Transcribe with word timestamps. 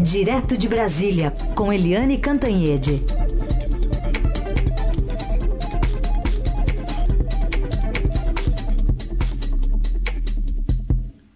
Direto 0.00 0.56
de 0.56 0.68
Brasília, 0.68 1.32
com 1.56 1.72
Eliane 1.72 2.18
Cantanhede. 2.18 3.00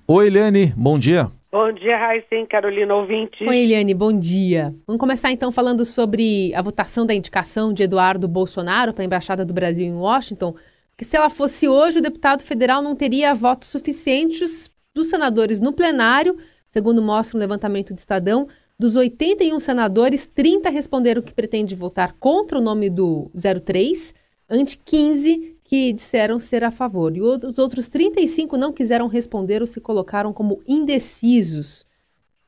Oi, 0.07 0.27
Eliane, 0.29 0.73
bom 0.77 0.97
dia. 0.97 1.29
Bom 1.51 1.73
dia, 1.73 1.99
Raíssen, 1.99 2.47
Carolina 2.47 2.95
ouvinte. 2.95 3.45
Oi, 3.45 3.57
Eliane, 3.57 3.93
bom 3.95 4.17
dia. 4.17 4.73
Vamos 4.87 5.01
começar 5.01 5.33
então 5.33 5.51
falando 5.51 5.85
sobre 5.85 6.55
a 6.55 6.63
votação 6.63 7.05
da 7.05 7.13
indicação 7.13 7.73
de 7.73 7.83
Eduardo 7.83 8.29
Bolsonaro 8.29 8.93
para 8.93 9.03
a 9.03 9.07
Embaixada 9.07 9.45
do 9.45 9.53
Brasil 9.53 9.85
em 9.85 9.95
Washington, 9.95 10.55
que 10.97 11.05
se 11.05 11.17
ela 11.17 11.29
fosse 11.29 11.67
hoje, 11.69 11.99
o 11.99 12.03
deputado 12.03 12.45
federal 12.45 12.81
não 12.81 12.95
teria 12.95 13.35
votos 13.35 13.71
suficientes 13.71 14.71
dos 14.95 15.09
senadores 15.09 15.59
no 15.59 15.73
plenário, 15.73 16.37
segundo 16.73 17.03
mostra 17.03 17.37
um 17.37 17.41
levantamento 17.41 17.95
de 17.95 18.01
Estadão, 18.01 18.49
dos 18.79 18.97
81 18.97 19.61
senadores, 19.61 20.27
30 20.27 20.69
responderam 20.71 21.23
que 21.23 21.33
pretende 21.33 21.75
votar 21.75 22.15
contra 22.19 22.59
o 22.59 22.61
nome 22.61 22.91
do 22.91 23.31
03, 23.33 24.13
ante 24.51 24.77
15 24.79 25.57
que 25.63 25.93
disseram 25.93 26.41
ser 26.41 26.65
a 26.65 26.71
favor. 26.71 27.17
E 27.17 27.21
os 27.21 27.59
outros 27.59 27.89
35 27.89 28.57
não 28.57 28.73
quiseram 28.73 29.07
responder 29.07 29.61
ou 29.61 29.67
se 29.67 29.81
colocaram 29.81 30.33
como 30.33 30.61
indecisos. 30.67 31.87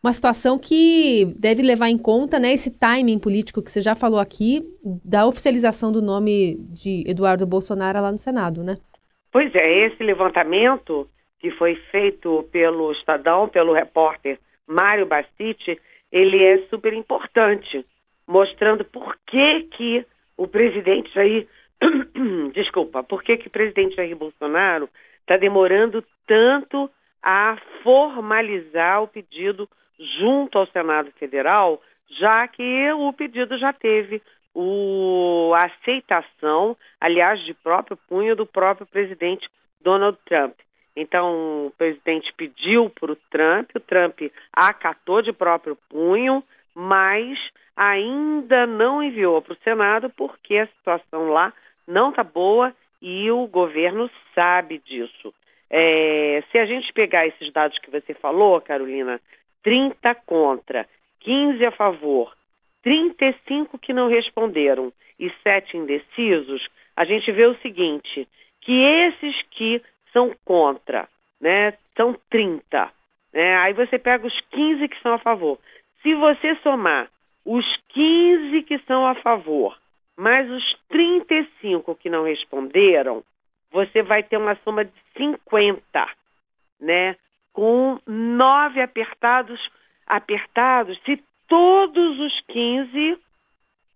Uma 0.03 0.13
situação 0.13 0.59
que 0.59 1.33
deve 1.39 1.63
levar 1.63 1.89
em 1.89 1.97
conta 1.97 2.39
né, 2.39 2.53
esse 2.53 2.71
timing 2.71 3.19
político 3.19 3.63
que 3.63 3.71
você 3.71 3.81
já 3.81 3.95
falou 3.95 4.19
aqui, 4.19 4.63
da 5.05 5.27
oficialização 5.27 5.93
do 5.93 6.03
nome 6.03 6.57
de 6.73 7.05
Eduardo 7.07 7.47
Bolsonaro 7.47 8.01
lá 8.01 8.11
no 8.11 8.19
Senado, 8.19 8.63
né? 8.63 8.77
Pois 9.33 9.55
é, 9.55 9.87
esse 9.87 10.03
levantamento 10.03 11.09
que 11.45 11.51
foi 11.51 11.75
feito 11.91 12.49
pelo 12.51 12.91
Estadão, 12.93 13.47
pelo 13.47 13.75
repórter 13.75 14.39
Mário 14.67 15.05
Bastiti, 15.05 15.79
ele 16.11 16.43
é 16.43 16.67
super 16.69 16.95
importante, 16.95 17.85
mostrando 18.27 18.83
por 18.83 19.15
que 19.27 19.65
que 19.65 20.07
o 20.39 20.49
presidente 20.49 21.13
Jair, 21.13 21.47
desculpa, 22.55 23.03
por 23.03 23.23
que 23.23 23.37
que 23.37 23.49
o 23.49 23.51
presidente 23.51 23.95
Jair 23.95 24.17
Bolsonaro 24.17 24.89
está 25.21 25.37
demorando 25.37 26.03
tanto 26.27 26.91
a 27.23 27.59
formalizar 27.83 29.03
o 29.03 29.09
pedido 29.09 29.69
junto 30.19 30.57
ao 30.57 30.67
Senado 30.69 31.13
Federal, 31.19 31.83
já 32.09 32.49
que 32.49 32.91
o 32.93 33.13
pedido 33.13 33.59
já 33.59 33.71
teve 33.75 34.23
o, 34.55 35.53
a 35.55 35.67
aceitação, 35.67 36.75
aliás, 36.99 37.39
de 37.45 37.53
próprio 37.53 37.99
punho 38.09 38.35
do 38.35 38.47
próprio 38.47 38.87
presidente 38.87 39.47
Donald 39.83 40.17
Trump. 40.25 40.55
Então, 40.97 41.67
o 41.67 41.73
presidente 41.77 42.33
pediu 42.35 42.89
para 42.89 43.13
o 43.13 43.17
Trump, 43.31 43.71
o 43.75 43.81
Trump 43.81 44.21
acatou 44.53 45.23
de 45.23 45.33
próprio 45.33 45.77
punho, 45.89 46.43
mas 46.75 47.39
ainda 47.77 48.67
não 48.67 49.03
enviou 49.03 49.43
para 49.43 49.55
o 49.55 49.59
Senado 49.65 50.09
porque 50.11 50.57
a 50.57 50.67
situação 50.67 51.31
lá 51.31 51.53
não 51.87 52.11
está 52.11 52.23
boa 52.23 52.73
e 53.03 53.31
o 53.31 53.47
governo 53.47 54.09
sabe 54.35 54.79
disso. 54.79 55.35
É, 55.69 56.43
se 56.51 56.59
a 56.59 56.67
gente 56.67 56.93
pegar 56.93 57.27
esses 57.27 57.53
dados 57.53 57.79
que 57.79 57.91
você 57.91 58.15
falou, 58.15 58.61
Carolina, 58.61 59.21
30 59.63 60.15
contra, 60.27 60.87
15 61.21 61.65
a 61.65 61.73
favor, 61.73 62.33
35 62.83 63.79
que 63.79 63.93
não 63.93 64.09
responderam 64.09 64.93
e 65.19 65.31
7 65.43 65.77
indecisos, 65.77 66.67
a 66.97 67.05
gente 67.05 67.31
vê 67.33 67.47
o 67.47 67.59
seguinte, 67.59 68.29
que 68.61 68.73
esses 68.73 69.43
que 69.51 69.83
são 70.15 70.35
contra, 70.45 71.07
né? 71.39 71.75
São 71.95 72.17
30. 72.31 72.91
Né? 73.33 73.57
Aí 73.59 73.75
você 73.75 73.99
pega 73.99 74.27
os 74.27 74.41
15 74.53 74.89
que 74.89 75.03
são 75.03 75.13
a 75.13 75.19
favor. 75.19 75.59
Se 76.01 76.15
você 76.15 76.55
somar 76.63 77.11
os 77.45 77.67
15 77.89 78.63
que 78.63 78.79
são 78.87 79.07
a 79.07 79.17
favor, 79.17 79.77
mais 80.17 80.51
os 80.51 80.79
35 80.89 81.95
que 81.97 82.09
não 82.09 82.25
responderam, 82.25 83.23
você 83.71 84.03
vai 84.03 84.23
ter 84.23 84.37
uma 84.37 84.55
soma 84.65 84.85
de 84.85 84.93
50, 85.17 85.83
né? 86.81 87.17
Com 87.53 87.99
nove 88.07 88.81
apertados, 88.81 89.61
apertados, 90.07 90.99
se 91.05 91.23
todos 91.49 92.21
os 92.21 92.41
15, 92.49 93.19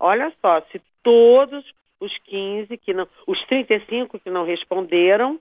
olha 0.01 0.33
só, 0.41 0.61
se 0.73 0.81
todos 1.03 1.65
os 2.01 2.17
15 2.25 2.77
que 2.79 2.93
não, 2.93 3.09
os 3.27 3.41
35 3.47 4.19
que 4.19 4.31
não 4.31 4.45
responderam, 4.45 5.41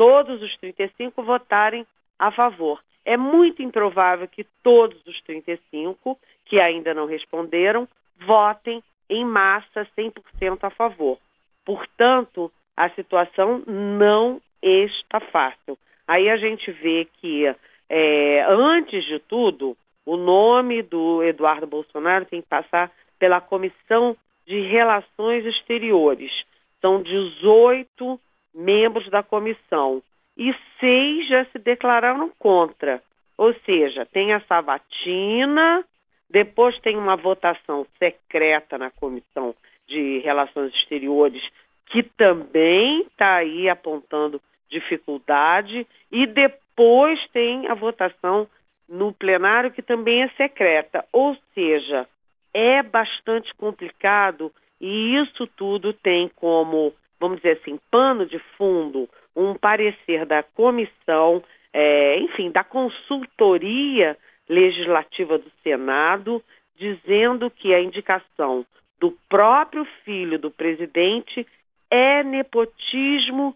todos 0.00 0.40
os 0.40 0.56
35 0.56 1.22
votarem 1.22 1.86
a 2.18 2.32
favor. 2.32 2.80
É 3.04 3.18
muito 3.18 3.62
improvável 3.62 4.26
que 4.26 4.46
todos 4.62 4.98
os 5.06 5.20
35 5.24 6.18
que 6.46 6.58
ainda 6.58 6.94
não 6.94 7.04
responderam 7.04 7.86
votem 8.18 8.82
em 9.10 9.26
massa 9.26 9.86
100% 9.98 10.58
a 10.62 10.70
favor. 10.70 11.18
Portanto, 11.66 12.50
a 12.74 12.88
situação 12.88 13.62
não 13.66 14.40
está 14.62 15.20
fácil. 15.20 15.76
Aí 16.08 16.30
a 16.30 16.38
gente 16.38 16.72
vê 16.72 17.06
que, 17.20 17.54
é, 17.90 18.46
antes 18.48 19.04
de 19.04 19.18
tudo, 19.18 19.76
o 20.06 20.16
nome 20.16 20.80
do 20.80 21.22
Eduardo 21.22 21.66
Bolsonaro 21.66 22.24
tem 22.24 22.40
que 22.40 22.48
passar 22.48 22.90
pela 23.18 23.38
Comissão 23.38 24.16
de 24.46 24.62
Relações 24.62 25.44
Exteriores. 25.44 26.32
São 26.80 27.02
18 27.02 28.18
membros 28.54 29.08
da 29.10 29.22
comissão 29.22 30.02
e 30.36 30.54
seis 30.78 31.28
já 31.28 31.44
se 31.46 31.58
declararam 31.58 32.30
contra. 32.38 33.02
Ou 33.36 33.54
seja, 33.64 34.06
tem 34.06 34.32
a 34.32 34.40
sabatina, 34.40 35.84
depois 36.28 36.78
tem 36.80 36.96
uma 36.96 37.16
votação 37.16 37.86
secreta 37.98 38.78
na 38.78 38.90
comissão 38.90 39.54
de 39.88 40.18
relações 40.20 40.74
exteriores, 40.74 41.42
que 41.86 42.02
também 42.02 43.02
está 43.02 43.36
aí 43.36 43.68
apontando 43.68 44.40
dificuldade, 44.70 45.86
e 46.12 46.26
depois 46.26 47.18
tem 47.32 47.66
a 47.66 47.74
votação 47.74 48.46
no 48.88 49.12
plenário, 49.12 49.72
que 49.72 49.82
também 49.82 50.22
é 50.22 50.28
secreta. 50.30 51.04
Ou 51.12 51.36
seja, 51.54 52.06
é 52.54 52.82
bastante 52.82 53.54
complicado 53.54 54.52
e 54.80 55.16
isso 55.16 55.46
tudo 55.46 55.92
tem 55.92 56.28
como 56.36 56.92
vamos 57.20 57.36
dizer 57.36 57.58
assim, 57.60 57.78
pano 57.90 58.24
de 58.24 58.38
fundo, 58.56 59.08
um 59.36 59.54
parecer 59.54 60.24
da 60.24 60.42
comissão, 60.42 61.42
é, 61.72 62.18
enfim, 62.18 62.50
da 62.50 62.64
consultoria 62.64 64.16
legislativa 64.48 65.38
do 65.38 65.50
Senado, 65.62 66.42
dizendo 66.76 67.50
que 67.50 67.74
a 67.74 67.80
indicação 67.80 68.64
do 68.98 69.16
próprio 69.28 69.86
filho 70.04 70.38
do 70.38 70.50
presidente 70.50 71.46
é 71.90 72.24
nepotismo, 72.24 73.54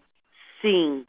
sim. 0.61 1.05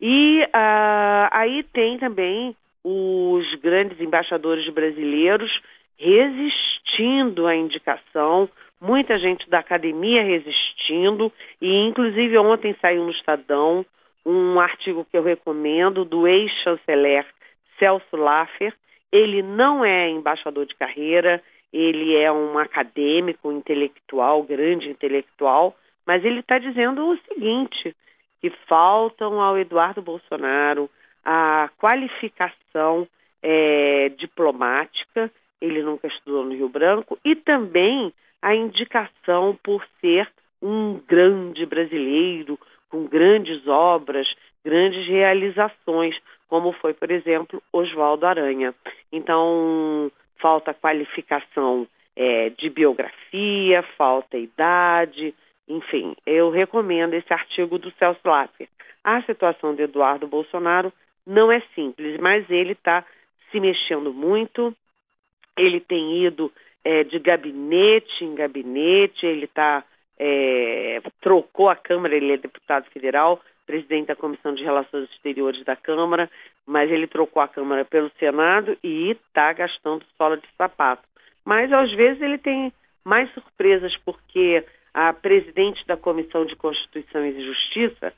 E 0.00 0.42
uh, 0.42 1.28
aí 1.30 1.62
tem 1.72 1.98
também 1.98 2.56
os 2.82 3.54
grandes 3.60 4.00
embaixadores 4.00 4.68
brasileiros 4.72 5.52
resistindo 5.96 7.46
à 7.46 7.54
indicação, 7.54 8.48
muita 8.82 9.16
gente 9.16 9.48
da 9.48 9.60
academia 9.60 10.24
resistindo, 10.24 11.32
e 11.60 11.86
inclusive 11.86 12.36
ontem 12.36 12.74
saiu 12.80 13.04
no 13.04 13.12
Estadão 13.12 13.86
um 14.26 14.58
artigo 14.58 15.06
que 15.08 15.16
eu 15.16 15.22
recomendo 15.22 16.04
do 16.04 16.26
ex-chanceler 16.26 17.24
Celso 17.78 18.16
Laffer. 18.16 18.74
Ele 19.12 19.40
não 19.40 19.84
é 19.84 20.10
embaixador 20.10 20.66
de 20.66 20.74
carreira, 20.74 21.40
ele 21.72 22.16
é 22.16 22.30
um 22.32 22.58
acadêmico, 22.58 23.48
um 23.48 23.58
intelectual, 23.58 24.42
grande 24.42 24.88
intelectual, 24.88 25.76
mas 26.04 26.24
ele 26.24 26.40
está 26.40 26.58
dizendo 26.58 27.06
o 27.08 27.16
seguinte: 27.28 27.94
que 28.40 28.50
faltam 28.66 29.40
ao 29.40 29.56
Eduardo 29.56 30.02
Bolsonaro 30.02 30.90
a 31.24 31.70
qualificação 31.78 33.06
é, 33.40 34.08
diplomática, 34.18 35.30
ele 35.60 35.82
nunca 35.82 36.08
estudou 36.08 36.44
no 36.44 36.54
Rio 36.54 36.68
Branco, 36.68 37.16
e 37.24 37.36
também 37.36 38.12
a 38.42 38.54
indicação 38.54 39.56
por 39.62 39.86
ser 40.00 40.28
um 40.60 41.00
grande 41.08 41.64
brasileiro, 41.64 42.58
com 42.90 43.06
grandes 43.06 43.66
obras, 43.66 44.28
grandes 44.64 45.06
realizações, 45.06 46.16
como 46.48 46.72
foi, 46.72 46.92
por 46.92 47.10
exemplo, 47.10 47.62
Oswaldo 47.72 48.26
Aranha. 48.26 48.74
Então, 49.10 50.10
falta 50.38 50.74
qualificação 50.74 51.86
é, 52.14 52.50
de 52.50 52.68
biografia, 52.68 53.82
falta 53.96 54.36
idade, 54.36 55.34
enfim, 55.68 56.14
eu 56.26 56.50
recomendo 56.50 57.14
esse 57.14 57.32
artigo 57.32 57.78
do 57.78 57.90
Celso 57.92 58.20
Laffer. 58.24 58.68
A 59.02 59.22
situação 59.22 59.74
de 59.74 59.82
Eduardo 59.82 60.26
Bolsonaro 60.26 60.92
não 61.26 61.50
é 61.50 61.60
simples, 61.74 62.18
mas 62.20 62.48
ele 62.50 62.72
está 62.72 63.04
se 63.50 63.60
mexendo 63.60 64.12
muito, 64.12 64.74
ele 65.56 65.80
tem 65.80 66.24
ido 66.24 66.52
é, 66.84 67.04
de 67.04 67.18
gabinete 67.18 68.24
em 68.24 68.34
gabinete, 68.34 69.26
ele 69.26 69.46
tá, 69.46 69.84
é, 70.18 71.00
trocou 71.20 71.68
a 71.68 71.76
Câmara, 71.76 72.14
ele 72.14 72.32
é 72.32 72.36
deputado 72.36 72.86
federal, 72.90 73.40
presidente 73.66 74.08
da 74.08 74.16
Comissão 74.16 74.54
de 74.54 74.64
Relações 74.64 75.08
Exteriores 75.10 75.64
da 75.64 75.76
Câmara, 75.76 76.28
mas 76.66 76.90
ele 76.90 77.06
trocou 77.06 77.42
a 77.42 77.48
Câmara 77.48 77.84
pelo 77.84 78.10
Senado 78.18 78.76
e 78.82 79.10
está 79.10 79.52
gastando 79.52 80.04
sola 80.16 80.36
de 80.36 80.46
sapato. 80.56 81.02
Mas 81.44 81.72
às 81.72 81.92
vezes 81.92 82.20
ele 82.22 82.38
tem 82.38 82.72
mais 83.04 83.32
surpresas 83.32 83.96
porque 84.04 84.64
a 84.94 85.12
presidente 85.12 85.86
da 85.86 85.96
Comissão 85.96 86.44
de 86.44 86.54
Constituição 86.56 87.24
e 87.24 87.44
Justiça, 87.44 88.12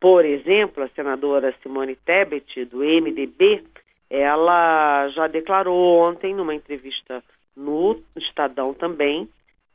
por 0.00 0.24
exemplo, 0.24 0.82
a 0.82 0.88
senadora 0.88 1.54
Simone 1.62 1.96
Tebet, 1.96 2.64
do 2.66 2.78
MDB, 2.78 3.64
ela 4.10 5.08
já 5.08 5.26
declarou 5.26 6.00
ontem, 6.00 6.34
numa 6.34 6.54
entrevista 6.54 7.22
no 7.58 8.00
Estadão 8.16 8.72
também, 8.72 9.28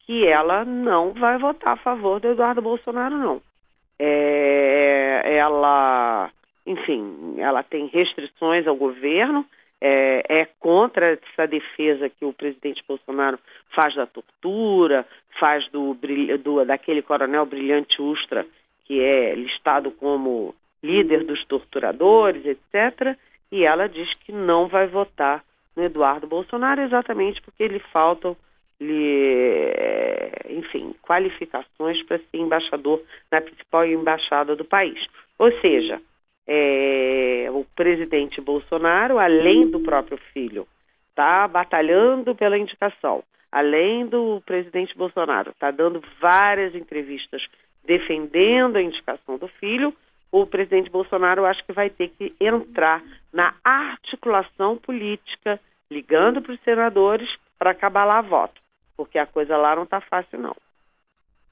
que 0.05 0.25
ela 0.25 0.65
não 0.65 1.11
vai 1.13 1.37
votar 1.37 1.73
a 1.73 1.77
favor 1.77 2.19
do 2.19 2.29
Eduardo 2.29 2.61
Bolsonaro, 2.61 3.17
não. 3.17 3.41
É, 3.99 5.35
ela, 5.37 6.31
enfim, 6.65 7.35
ela 7.37 7.61
tem 7.61 7.87
restrições 7.87 8.65
ao 8.65 8.75
governo, 8.75 9.45
é, 9.79 10.23
é, 10.29 10.47
contra 10.59 11.11
essa 11.11 11.45
defesa 11.45 12.09
que 12.09 12.23
o 12.23 12.31
presidente 12.31 12.81
Bolsonaro 12.87 13.37
faz 13.75 13.93
da 13.95 14.05
tortura, 14.05 15.05
faz 15.37 15.69
do, 15.71 15.97
do 16.41 16.63
daquele 16.63 17.01
coronel 17.01 17.45
brilhante 17.45 18.01
Ustra, 18.01 18.45
que 18.85 19.01
é 19.01 19.35
listado 19.35 19.91
como 19.91 20.55
líder 20.81 21.25
dos 21.25 21.43
torturadores, 21.45 22.45
etc. 22.45 23.17
E 23.51 23.65
ela 23.65 23.87
diz 23.87 24.13
que 24.25 24.31
não 24.31 24.67
vai 24.67 24.87
votar 24.87 25.43
no 25.75 25.83
Eduardo 25.83 26.27
Bolsonaro 26.27 26.81
exatamente 26.81 27.41
porque 27.41 27.67
lhe 27.67 27.79
faltam 27.79 28.35
lhe, 28.79 29.71
enfim, 30.49 30.93
qualificações 31.01 32.01
para 32.03 32.17
ser 32.17 32.37
embaixador 32.37 33.01
na 33.31 33.39
principal 33.41 33.85
embaixada 33.85 34.55
do 34.55 34.65
país. 34.65 34.99
Ou 35.39 35.51
seja, 35.61 36.01
é, 36.45 37.47
o 37.51 37.65
presidente 37.75 38.41
Bolsonaro, 38.41 39.19
além 39.19 39.69
do 39.69 39.79
próprio 39.79 40.17
filho, 40.33 40.67
está 41.09 41.47
batalhando 41.47 42.35
pela 42.35 42.57
indicação. 42.57 43.23
Além 43.51 44.05
do 44.07 44.41
presidente 44.45 44.97
Bolsonaro, 44.97 45.51
está 45.51 45.69
dando 45.69 46.01
várias 46.19 46.73
entrevistas 46.75 47.45
defendendo 47.85 48.77
a 48.77 48.81
indicação 48.81 49.37
do 49.37 49.47
filho. 49.47 49.93
O 50.33 50.47
presidente 50.47 50.89
Bolsonaro 50.89 51.45
acho 51.45 51.63
que 51.63 51.71
vai 51.71 51.91
ter 51.91 52.07
que 52.07 52.33
entrar 52.41 53.03
na 53.31 53.53
articulação 53.63 54.77
política, 54.77 55.59
ligando 55.91 56.41
para 56.41 56.53
os 56.53 56.59
senadores 56.61 57.29
para 57.59 57.69
acabar 57.69 58.03
lá 58.03 58.19
voto, 58.19 58.59
porque 58.97 59.19
a 59.19 59.27
coisa 59.27 59.55
lá 59.55 59.75
não 59.75 59.83
está 59.83 60.01
fácil 60.01 60.39
não. 60.39 60.55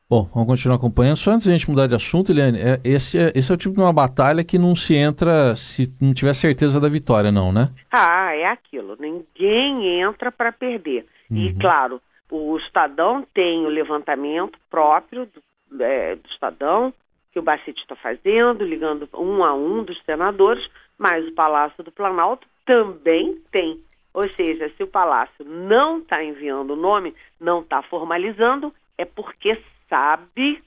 Bom, 0.10 0.28
vamos 0.34 0.48
continuar 0.48 0.78
acompanhando. 0.78 1.16
Só 1.18 1.30
antes 1.30 1.44
de 1.44 1.54
a 1.54 1.56
gente 1.56 1.70
mudar 1.70 1.86
de 1.86 1.94
assunto, 1.94 2.32
Eliane, 2.32 2.58
é, 2.60 2.82
esse, 2.84 3.20
é, 3.20 3.32
esse 3.36 3.52
é 3.52 3.54
o 3.54 3.58
tipo 3.58 3.76
de 3.76 3.82
uma 3.82 3.94
batalha 3.94 4.44
que 4.44 4.58
não 4.58 4.76
se 4.76 4.96
entra 4.96 5.56
se 5.56 5.88
não 6.02 6.12
tiver 6.12 6.34
certeza 6.34 6.82
da 6.82 6.90
vitória, 6.90 7.32
não, 7.32 7.52
né? 7.52 7.70
Ah, 7.92 8.36
é 8.36 8.48
aquilo. 8.48 8.98
Ninguém 9.00 10.02
entra 10.02 10.32
para 10.32 10.52
perder. 10.52 11.06
Uhum. 11.30 11.38
E, 11.38 11.54
claro, 11.54 12.02
o 12.32 12.58
Estadão 12.58 13.24
tem 13.32 13.64
o 13.64 13.70
levantamento 13.70 14.58
próprio 14.72 15.28
do, 15.28 15.84
é, 15.84 16.16
do 16.16 16.28
Estadão, 16.30 16.92
que 17.32 17.40
o 17.40 17.44
Bacete 17.44 17.82
está 17.82 17.96
fazendo, 17.96 18.64
ligando 18.64 19.08
um 19.14 19.44
a 19.44 19.54
um 19.54 19.84
dos 19.84 20.02
senadores, 20.04 20.66
mas 20.98 21.28
o 21.28 21.34
Palácio 21.34 21.84
do 21.84 21.92
Planalto 21.92 22.48
também 22.66 23.42
tem. 23.52 23.80
Ou 24.14 24.28
seja, 24.32 24.70
se 24.76 24.84
o 24.84 24.88
Palácio 24.88 25.46
não 25.46 26.00
está 26.00 26.24
enviando 26.24 26.72
o 26.72 26.76
nome, 26.76 27.16
não 27.40 27.62
está 27.62 27.82
formalizando, 27.84 28.74
é 28.98 29.06
porque 29.06 29.58
sabe 29.90 30.62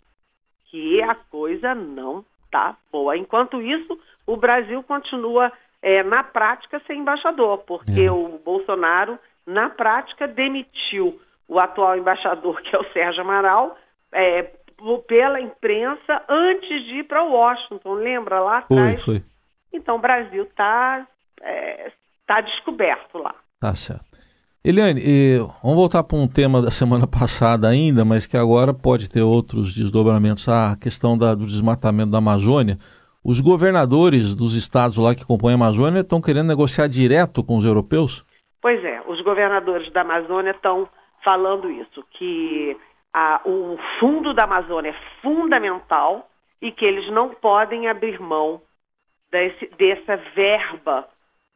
que 0.71 1.03
a 1.03 1.15
coisa 1.15 1.75
não 1.75 2.25
está 2.47 2.77
boa. 2.91 3.17
Enquanto 3.17 3.61
isso, 3.61 3.99
o 4.27 4.37
Brasil 4.37 4.83
continua, 4.83 5.53
é, 5.83 6.03
na 6.03 6.25
prática, 6.25 6.81
sem 6.87 7.01
embaixador, 7.01 7.59
porque 7.59 8.05
é. 8.05 8.11
o 8.11 8.39
Bolsonaro, 8.39 9.19
na 9.47 9.69
prática, 9.69 10.27
demitiu 10.27 11.21
o 11.47 11.59
atual 11.59 11.97
embaixador, 11.97 12.61
que 12.63 12.75
é 12.75 12.79
o 12.79 12.93
Sérgio 12.93 13.21
Amaral, 13.21 13.79
é, 14.13 14.51
pela 15.07 15.41
imprensa 15.41 16.23
antes 16.29 16.85
de 16.85 17.01
ir 17.01 17.05
para 17.05 17.23
Washington. 17.23 17.95
Lembra 17.95 18.41
lá 18.41 18.59
atrás? 18.59 19.03
Foi, 19.03 19.21
foi. 19.21 19.25
Então, 19.73 19.97
o 19.97 20.01
Brasil 20.01 20.45
está 20.45 21.07
é, 21.43 21.93
tá 22.27 22.41
descoberto 22.41 23.19
lá. 23.19 23.35
Tá 23.61 23.75
certo. 23.75 24.05
Eliane, 24.65 25.01
vamos 25.63 25.77
voltar 25.77 26.03
para 26.03 26.17
um 26.17 26.27
tema 26.27 26.63
da 26.63 26.71
semana 26.71 27.07
passada 27.09 27.69
ainda, 27.69 28.05
mas 28.05 28.27
que 28.27 28.37
agora 28.37 28.73
pode 28.73 29.11
ter 29.11 29.21
outros 29.21 29.75
desdobramentos, 29.75 30.49
a 30.49 30.77
questão 30.81 31.19
da, 31.19 31.35
do 31.35 31.47
desmatamento 31.47 32.11
da 32.11 32.19
Amazônia. 32.19 32.79
Os 33.23 33.41
governadores 33.41 34.35
dos 34.35 34.55
estados 34.55 34.97
lá 34.97 35.15
que 35.15 35.25
compõem 35.25 35.53
a 35.53 35.57
Amazônia 35.57 36.01
estão 36.01 36.21
querendo 36.21 36.49
negociar 36.49 36.87
direto 36.89 37.43
com 37.43 37.57
os 37.57 37.65
europeus? 37.65 38.25
Pois 38.61 38.83
é, 38.85 39.03
os 39.07 39.21
governadores 39.23 39.91
da 39.93 40.01
Amazônia 40.01 40.53
estão 40.53 40.89
falando 41.23 41.71
isso, 41.71 42.05
que 42.13 42.77
a, 43.15 43.41
o 43.45 43.79
fundo 44.01 44.35
da 44.35 44.43
Amazônia 44.45 44.91
é 44.91 45.21
fundamental 45.23 46.29
e 46.61 46.73
que 46.73 46.85
eles 46.85 47.09
não 47.13 47.31
podem 47.31 47.89
abrir 47.89 48.21
mão 48.21 48.61
desse, 49.31 49.67
dessa 49.79 50.17
verba 50.35 51.09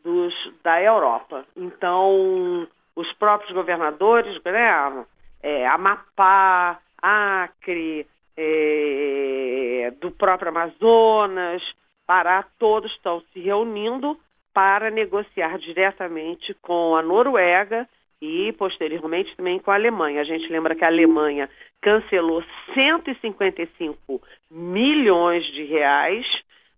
dos, 0.05 0.33
da 0.63 0.81
Europa. 0.81 1.45
Então, 1.57 2.69
os 2.95 3.13
próprios 3.15 3.53
governadores, 3.53 4.41
né, 4.45 5.05
é, 5.43 5.67
Amapá, 5.67 6.79
Acre, 7.03 8.07
é, 8.37 9.93
do 10.01 10.13
próprio 10.13 10.51
Amazonas, 10.51 11.63
Pará, 12.07 12.45
todos 12.59 12.91
estão 12.93 13.21
se 13.33 13.41
reunindo 13.41 14.19
para 14.55 14.91
negociar 14.91 15.59
diretamente 15.59 16.55
com 16.63 16.97
a 16.97 17.03
Noruega 17.03 17.87
e 18.21 18.53
posteriormente 18.53 19.35
também 19.37 19.59
com 19.59 19.71
a 19.71 19.75
Alemanha. 19.75 20.21
A 20.21 20.25
gente 20.25 20.51
lembra 20.51 20.75
que 20.75 20.85
a 20.85 20.89
Alemanha 20.89 21.49
cancelou 21.81 22.43
155 22.75 24.21
milhões 24.51 25.45
de 25.53 25.65
reais 25.65 26.27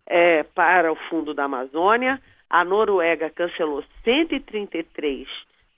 é, 0.07 0.43
para 0.43 0.93
o 0.93 0.97
Fundo 1.09 1.33
da 1.33 1.45
Amazônia, 1.45 2.21
a 2.49 2.65
Noruega 2.65 3.31
cancelou 3.31 3.85
133 4.03 5.29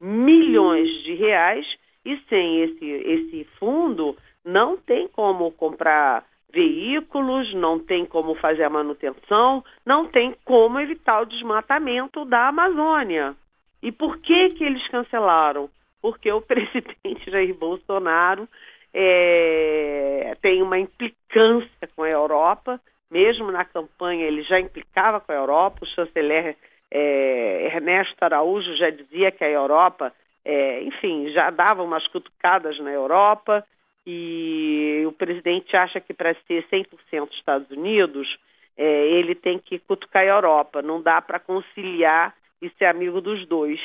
milhões 0.01 0.89
de 1.05 1.15
reais 1.15 1.67
e 2.05 2.17
sem 2.29 2.63
esse, 2.63 2.85
esse 2.85 3.45
fundo 3.59 4.17
não 4.45 4.77
tem 4.77 5.07
como 5.07 5.53
comprar 5.53 6.25
veículos, 6.53 7.53
não 7.55 7.79
tem 7.79 8.05
como 8.05 8.35
fazer 8.35 8.65
a 8.65 8.71
manutenção, 8.71 9.65
não 9.87 10.07
tem 10.09 10.35
como 10.45 10.81
evitar 10.81 11.23
o 11.23 11.27
desmatamento 11.27 12.25
da 12.25 12.49
Amazônia. 12.49 13.35
E 13.83 13.91
por 13.91 14.19
que 14.19 14.51
que 14.51 14.65
eles 14.65 14.87
cancelaram? 14.89 15.69
Porque 16.01 16.31
o 16.31 16.41
presidente 16.43 17.31
Jair 17.31 17.55
Bolsonaro 17.55 18.49
é, 18.95 20.37
tem 20.41 20.63
uma 20.63 20.79
implicância 20.79 21.89
com 21.97 22.03
a 22.03 22.09
Europa, 22.09 22.81
mesmo 23.11 23.51
na 23.51 23.65
campanha 23.65 24.25
ele 24.25 24.43
já 24.43 24.61
implicava 24.61 25.21
com 25.21 25.33
a 25.33 25.35
Europa, 25.35 25.81
o 25.83 25.87
chanceler 25.87 26.57
é, 26.91 27.67
Ernesto 27.75 28.23
Araújo 28.23 28.77
já 28.77 28.91
dizia 28.91 29.33
que 29.33 29.43
a 29.43 29.51
Europa, 29.51 30.13
é, 30.45 30.83
enfim, 30.83 31.31
já 31.31 31.51
dava 31.51 31.83
umas 31.83 32.07
cutucadas 32.09 32.79
na 32.81 32.91
Europa 32.91 33.65
e 34.07 35.03
o 35.07 35.13
presidente 35.13 35.77
acha 35.77 36.01
que 36.01 36.13
para 36.13 36.35
ser 36.47 36.67
100% 36.69 37.31
Estados 37.33 37.71
Unidos, 37.71 38.37
é, 38.77 39.07
ele 39.11 39.35
tem 39.35 39.59
que 39.59 39.79
cutucar 39.79 40.23
a 40.23 40.27
Europa. 40.27 40.83
Não 40.83 41.01
dá 41.01 41.21
para 41.23 41.39
conciliar 41.39 42.35
e 42.63 42.71
ser 42.79 42.87
amigo 42.87 43.21
dos 43.21 43.45
dois, 43.47 43.81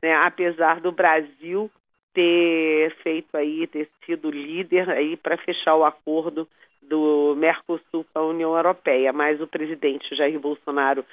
né? 0.00 0.14
apesar 0.24 0.80
do 0.80 0.92
Brasil 0.92 1.70
ter 2.14 2.94
feito 3.02 3.36
aí, 3.36 3.66
ter 3.66 3.88
sido 4.06 4.30
líder 4.30 4.88
aí 4.88 5.16
para 5.16 5.36
fechar 5.36 5.74
o 5.74 5.84
acordo 5.84 6.48
do 6.80 7.34
Mercosul 7.36 8.06
com 8.12 8.18
a 8.18 8.26
União 8.26 8.56
Europeia, 8.56 9.12
mas 9.12 9.40
o 9.40 9.46
presidente 9.46 10.14
Jair 10.14 10.38
Bolsonaro 10.40 11.04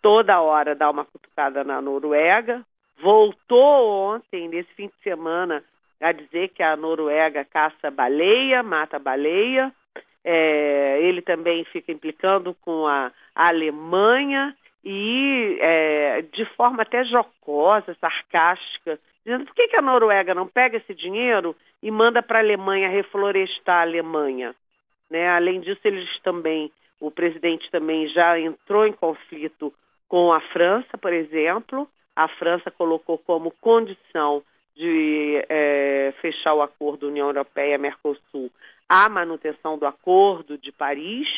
toda 0.00 0.40
hora 0.40 0.74
dá 0.74 0.90
uma 0.90 1.04
cutucada 1.04 1.64
na 1.64 1.80
Noruega. 1.80 2.64
Voltou 3.00 4.14
ontem, 4.14 4.48
nesse 4.48 4.72
fim 4.74 4.86
de 4.86 5.02
semana, 5.02 5.62
a 6.00 6.12
dizer 6.12 6.48
que 6.48 6.62
a 6.62 6.76
Noruega 6.76 7.44
caça 7.44 7.90
baleia, 7.90 8.62
mata 8.62 8.98
baleia. 8.98 9.72
É, 10.24 10.98
ele 11.02 11.22
também 11.22 11.64
fica 11.64 11.92
implicando 11.92 12.54
com 12.62 12.86
a, 12.86 13.12
a 13.34 13.48
Alemanha 13.48 14.54
e 14.84 15.58
é, 15.60 16.22
de 16.32 16.44
forma 16.56 16.82
até 16.82 17.04
jocosa, 17.04 17.96
sarcástica, 18.00 18.98
dizendo 19.24 19.46
por 19.46 19.54
que, 19.54 19.68
que 19.68 19.76
a 19.76 19.82
Noruega 19.82 20.34
não 20.34 20.46
pega 20.46 20.76
esse 20.76 20.94
dinheiro 20.94 21.54
e 21.82 21.90
manda 21.90 22.22
para 22.22 22.38
a 22.38 22.42
Alemanha 22.42 22.88
reflorestar 22.88 23.80
a 23.80 23.82
Alemanha. 23.82 24.54
Né? 25.10 25.28
Além 25.28 25.60
disso, 25.60 25.80
eles 25.84 26.08
também, 26.22 26.70
o 27.00 27.10
presidente 27.10 27.70
também 27.70 28.08
já 28.08 28.38
entrou 28.38 28.86
em 28.86 28.92
conflito 28.92 29.72
com 30.08 30.32
a 30.32 30.40
França, 30.40 30.96
por 30.98 31.12
exemplo. 31.12 31.88
A 32.14 32.28
França 32.28 32.70
colocou 32.70 33.18
como 33.18 33.50
condição 33.60 34.42
de 34.76 35.44
é, 35.48 36.14
fechar 36.20 36.54
o 36.54 36.62
acordo 36.62 37.08
União 37.08 37.28
Europeia-Mercosul 37.28 38.50
a 38.88 39.08
manutenção 39.08 39.76
do 39.76 39.86
Acordo 39.86 40.56
de 40.56 40.72
Paris. 40.72 41.28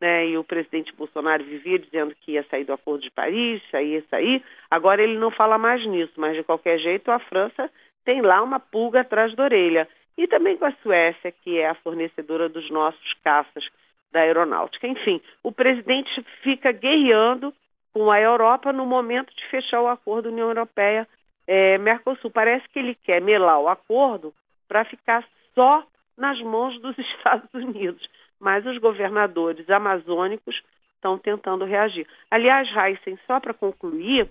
Né? 0.00 0.28
E 0.28 0.38
o 0.38 0.44
presidente 0.44 0.94
Bolsonaro 0.94 1.44
vivia 1.44 1.78
dizendo 1.78 2.14
que 2.20 2.32
ia 2.32 2.44
sair 2.44 2.64
do 2.64 2.72
Acordo 2.72 3.02
de 3.02 3.10
Paris, 3.10 3.62
ia 3.72 4.02
sair. 4.10 4.42
Agora 4.70 5.02
ele 5.02 5.18
não 5.18 5.30
fala 5.30 5.58
mais 5.58 5.84
nisso, 5.86 6.12
mas 6.16 6.36
de 6.36 6.42
qualquer 6.42 6.78
jeito 6.78 7.10
a 7.10 7.18
França 7.18 7.70
tem 8.04 8.22
lá 8.22 8.42
uma 8.42 8.60
pulga 8.60 9.00
atrás 9.00 9.34
da 9.34 9.44
orelha. 9.44 9.88
E 10.16 10.26
também 10.26 10.56
com 10.56 10.64
a 10.64 10.72
Suécia, 10.82 11.32
que 11.32 11.58
é 11.58 11.68
a 11.68 11.74
fornecedora 11.74 12.48
dos 12.48 12.68
nossos 12.70 13.14
caças 13.24 13.64
da 14.10 14.20
aeronáutica. 14.20 14.86
Enfim, 14.86 15.20
o 15.42 15.52
presidente 15.52 16.10
fica 16.42 16.72
guerreando 16.72 17.52
com 17.92 18.10
a 18.10 18.20
Europa 18.20 18.72
no 18.72 18.86
momento 18.86 19.34
de 19.34 19.44
fechar 19.46 19.80
o 19.80 19.88
acordo 19.88 20.28
União 20.28 20.48
Europeia-Mercosul. 20.48 22.30
É, 22.30 22.32
Parece 22.32 22.68
que 22.68 22.78
ele 22.78 22.94
quer 22.94 23.20
melar 23.20 23.60
o 23.60 23.68
acordo 23.68 24.32
para 24.66 24.84
ficar 24.84 25.24
só 25.54 25.84
nas 26.16 26.40
mãos 26.42 26.80
dos 26.80 26.96
Estados 26.98 27.52
Unidos 27.54 28.08
mas 28.40 28.64
os 28.66 28.78
governadores 28.78 29.68
amazônicos 29.68 30.60
estão 30.94 31.18
tentando 31.18 31.64
reagir. 31.64 32.06
Aliás, 32.30 32.68
Heisen, 32.76 33.18
só 33.26 33.40
para 33.40 33.54
concluir, 33.54 34.28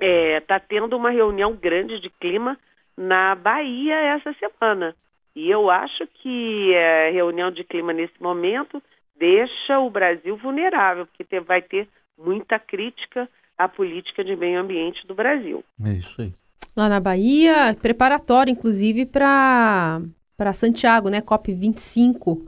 está 0.00 0.06
é, 0.06 0.40
tá 0.40 0.60
tendo 0.60 0.96
uma 0.96 1.10
reunião 1.10 1.54
grande 1.54 2.00
de 2.00 2.10
clima 2.10 2.58
na 2.96 3.34
Bahia 3.34 3.94
essa 3.94 4.32
semana. 4.34 4.94
E 5.34 5.48
eu 5.48 5.70
acho 5.70 6.06
que 6.20 6.74
a 6.74 6.78
é, 6.78 7.10
reunião 7.10 7.50
de 7.50 7.62
clima 7.62 7.92
nesse 7.92 8.20
momento 8.20 8.82
deixa 9.18 9.78
o 9.78 9.90
Brasil 9.90 10.36
vulnerável, 10.36 11.06
porque 11.06 11.40
vai 11.40 11.62
ter 11.62 11.88
muita 12.16 12.58
crítica 12.58 13.28
à 13.56 13.68
política 13.68 14.24
de 14.24 14.34
meio 14.34 14.60
ambiente 14.60 15.06
do 15.06 15.14
Brasil. 15.14 15.64
É 15.84 15.92
isso 15.92 16.20
aí. 16.20 16.32
Lá 16.76 16.88
na 16.88 17.00
Bahia, 17.00 17.76
preparatório, 17.80 18.52
inclusive, 18.52 19.06
para 19.06 20.00
Santiago, 20.54 21.08
né? 21.08 21.20
COP25. 21.20 22.46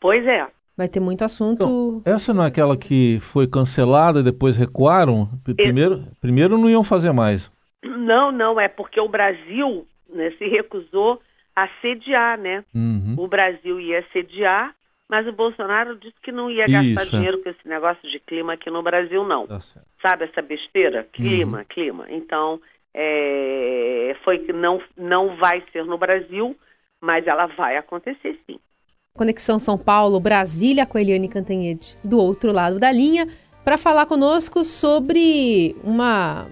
Pois 0.00 0.26
é. 0.26 0.46
Vai 0.76 0.88
ter 0.88 1.00
muito 1.00 1.24
assunto. 1.24 1.64
Então, 1.64 2.02
essa 2.06 2.32
não 2.32 2.44
é 2.44 2.46
aquela 2.46 2.76
que 2.76 3.18
foi 3.20 3.48
cancelada 3.48 4.20
e 4.20 4.22
depois 4.22 4.56
recuaram? 4.56 5.28
Primeiro, 5.44 6.04
primeiro 6.20 6.56
não 6.56 6.70
iam 6.70 6.84
fazer 6.84 7.12
mais. 7.12 7.52
Não, 7.82 8.30
não, 8.30 8.60
é 8.60 8.68
porque 8.68 9.00
o 9.00 9.08
Brasil 9.08 9.86
né, 10.08 10.30
se 10.38 10.46
recusou 10.46 11.20
a 11.54 11.68
sediar, 11.80 12.38
né? 12.38 12.64
Uhum. 12.72 13.16
O 13.18 13.26
Brasil 13.26 13.80
ia 13.80 14.04
sediar, 14.12 14.72
mas 15.08 15.26
o 15.26 15.32
Bolsonaro 15.32 15.96
disse 15.96 16.14
que 16.22 16.30
não 16.30 16.48
ia 16.48 16.66
gastar 16.66 16.82
Isso, 16.82 17.16
é. 17.16 17.18
dinheiro 17.18 17.38
é. 17.38 17.42
com 17.42 17.50
esse 17.50 17.68
negócio 17.68 18.08
de 18.08 18.20
clima 18.20 18.52
aqui 18.52 18.70
no 18.70 18.82
Brasil, 18.82 19.24
não. 19.24 19.48
Tá 19.48 19.58
Sabe 20.00 20.26
essa 20.26 20.40
besteira? 20.40 21.08
Clima, 21.12 21.58
uhum. 21.58 21.64
clima. 21.68 22.06
Então, 22.08 22.60
é, 22.94 24.16
foi 24.22 24.38
que 24.38 24.52
não, 24.52 24.80
não 24.96 25.36
vai 25.36 25.60
ser 25.72 25.84
no 25.84 25.98
Brasil, 25.98 26.56
mas 27.00 27.26
ela 27.26 27.46
vai 27.46 27.76
acontecer 27.76 28.38
sim. 28.46 28.60
Conexão 29.18 29.58
São 29.58 29.76
Paulo, 29.76 30.20
Brasília, 30.20 30.86
com 30.86 30.96
a 30.96 31.00
Eliane 31.00 31.28
Cantanhede, 31.28 31.98
do 32.04 32.18
outro 32.18 32.52
lado 32.52 32.78
da 32.78 32.90
linha, 32.92 33.28
para 33.64 33.76
falar 33.76 34.06
conosco 34.06 34.62
sobre 34.62 35.76
uma, 35.82 36.46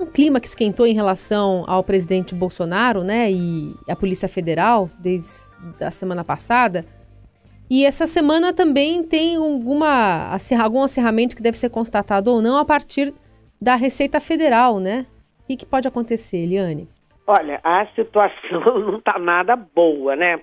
um 0.00 0.06
clima 0.06 0.38
que 0.38 0.46
esquentou 0.46 0.86
em 0.86 0.94
relação 0.94 1.64
ao 1.66 1.82
presidente 1.82 2.34
Bolsonaro, 2.34 3.02
né, 3.02 3.30
e 3.30 3.74
a 3.88 3.96
Polícia 3.96 4.28
Federal, 4.28 4.88
desde 4.98 5.28
a 5.80 5.90
semana 5.90 6.22
passada. 6.22 6.86
E 7.68 7.84
essa 7.84 8.06
semana 8.06 8.52
também 8.52 9.02
tem 9.02 9.36
alguma, 9.36 10.30
algum 10.62 10.82
acirramento 10.82 11.34
que 11.34 11.42
deve 11.42 11.58
ser 11.58 11.70
constatado 11.70 12.30
ou 12.30 12.40
não 12.40 12.56
a 12.56 12.64
partir 12.64 13.12
da 13.60 13.74
Receita 13.74 14.20
Federal, 14.20 14.78
né? 14.78 15.06
O 15.42 15.46
que, 15.46 15.56
que 15.56 15.66
pode 15.66 15.88
acontecer, 15.88 16.36
Eliane? 16.36 16.88
Olha, 17.26 17.58
a 17.64 17.86
situação 17.94 18.60
não 18.86 18.98
está 18.98 19.18
nada 19.18 19.56
boa, 19.56 20.14
né? 20.14 20.40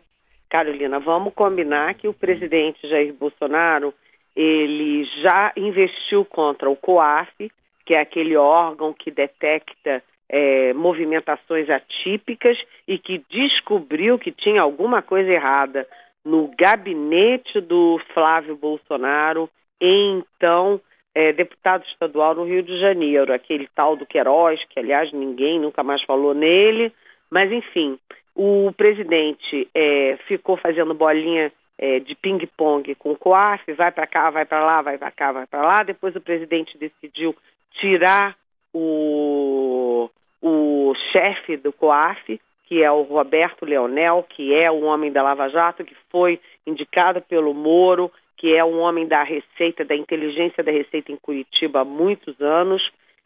Carolina, 0.52 1.00
vamos 1.00 1.34
combinar 1.34 1.94
que 1.94 2.10
o 2.10 2.14
presidente 2.14 2.86
Jair 2.86 3.14
Bolsonaro 3.14 3.94
ele 4.36 5.06
já 5.22 5.54
investiu 5.56 6.26
contra 6.26 6.70
o 6.70 6.76
COAF, 6.76 7.50
que 7.86 7.94
é 7.94 8.02
aquele 8.02 8.36
órgão 8.36 8.92
que 8.92 9.10
detecta 9.10 10.04
é, 10.28 10.74
movimentações 10.74 11.70
atípicas 11.70 12.58
e 12.86 12.98
que 12.98 13.24
descobriu 13.30 14.20
que 14.20 14.30
tinha 14.30 14.62
alguma 14.62 15.02
coisa 15.02 15.32
errada 15.32 15.88
no 16.24 16.52
gabinete 16.60 17.62
do 17.62 17.98
Flávio 18.14 18.58
Bolsonaro, 18.58 19.50
então 19.80 20.82
é, 21.16 21.32
deputado 21.32 21.86
estadual 21.86 22.36
no 22.36 22.44
Rio 22.44 22.62
de 22.62 22.78
Janeiro, 22.78 23.34
aquele 23.34 23.70
tal 23.74 23.96
do 23.96 24.06
Queiroz, 24.06 24.62
que 24.70 24.80
aliás 24.80 25.14
ninguém 25.14 25.62
nunca 25.62 25.82
mais 25.82 26.04
falou 26.04 26.34
nele, 26.34 26.92
mas 27.30 27.50
enfim, 27.50 27.98
o 28.36 28.72
presidente 28.76 29.68
é, 29.74 30.18
ficou 30.28 30.58
fazendo 30.58 30.94
bolinha 30.94 31.52
é, 31.78 32.00
de 32.00 32.16
ping-pong 32.16 32.94
com 32.96 33.12
o 33.12 33.18
COAF, 33.18 33.74
vai 33.74 33.92
para 33.92 34.08
cá, 34.08 34.30
vai 34.30 34.46
para 34.46 34.64
lá, 34.64 34.82
vai 34.82 34.98
para 34.98 35.12
cá, 35.12 35.32
vai 35.32 35.48
para 35.48 35.62
lá. 35.62 35.84
Depois 35.84 36.16
o 36.16 36.22
presidente 36.22 36.78
decidiu 36.78 37.36
tirar 37.72 38.36
o, 38.74 40.10
o 40.42 40.94
chefe 41.12 41.58
do 41.58 41.74
COAF, 41.74 42.40
que 42.66 42.82
é 42.82 42.92
o 42.92 43.02
Roberto 43.02 43.66
Leonel, 43.66 44.26
que 44.30 44.54
é 44.54 44.72
o 44.72 44.82
homem 44.84 45.12
da 45.12 45.22
Lava 45.22 45.50
Jato, 45.50 45.84
que 45.84 45.96
foi 46.10 46.40
indicado 46.66 47.22
pelo 47.22 47.54
Moro, 47.54 48.12
que 48.38 48.56
é 48.56 48.64
um 48.64 48.80
homem 48.80 49.08
da 49.08 49.24
Receita, 49.24 49.84
da 49.84 49.96
inteligência 49.96 50.64
da 50.64 50.72
Receita 50.72 51.12
em 51.12 51.18
Curitiba 51.18 51.82
há 51.82 51.86
muitos 51.86 52.40
anos. 52.40 52.82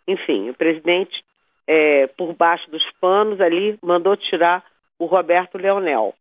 Enfim, 0.07 0.49
o 0.49 0.53
presidente, 0.53 1.23
é, 1.67 2.07
por 2.07 2.33
baixo 2.33 2.69
dos 2.71 2.83
panos 2.99 3.39
ali, 3.39 3.77
mandou 3.81 4.17
tirar 4.17 4.63
o 4.99 5.05
Roberto 5.05 5.57
Leonel. 5.57 6.13